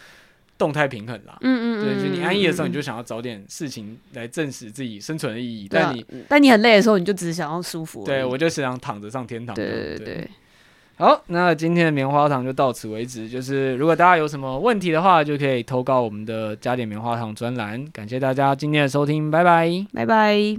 [0.59, 5.69] 动态平衡啦，嗯嗯，对，就你安逸的时候，你就想要找点事情来证实自己生存的意义。
[5.71, 8.05] 但你但你很累的时候，你就只想要舒服。
[8.05, 9.55] 对，我就想躺着上天堂。
[9.55, 10.31] 对对对。
[10.97, 13.29] 好，那今天的棉花糖就到此为止。
[13.29, 17.87] 就是如果大家有什么问题的话，就可以投稿我们的加点棉花糖专栏。
[17.93, 20.59] 感谢大家今天的收听，拜拜，拜拜。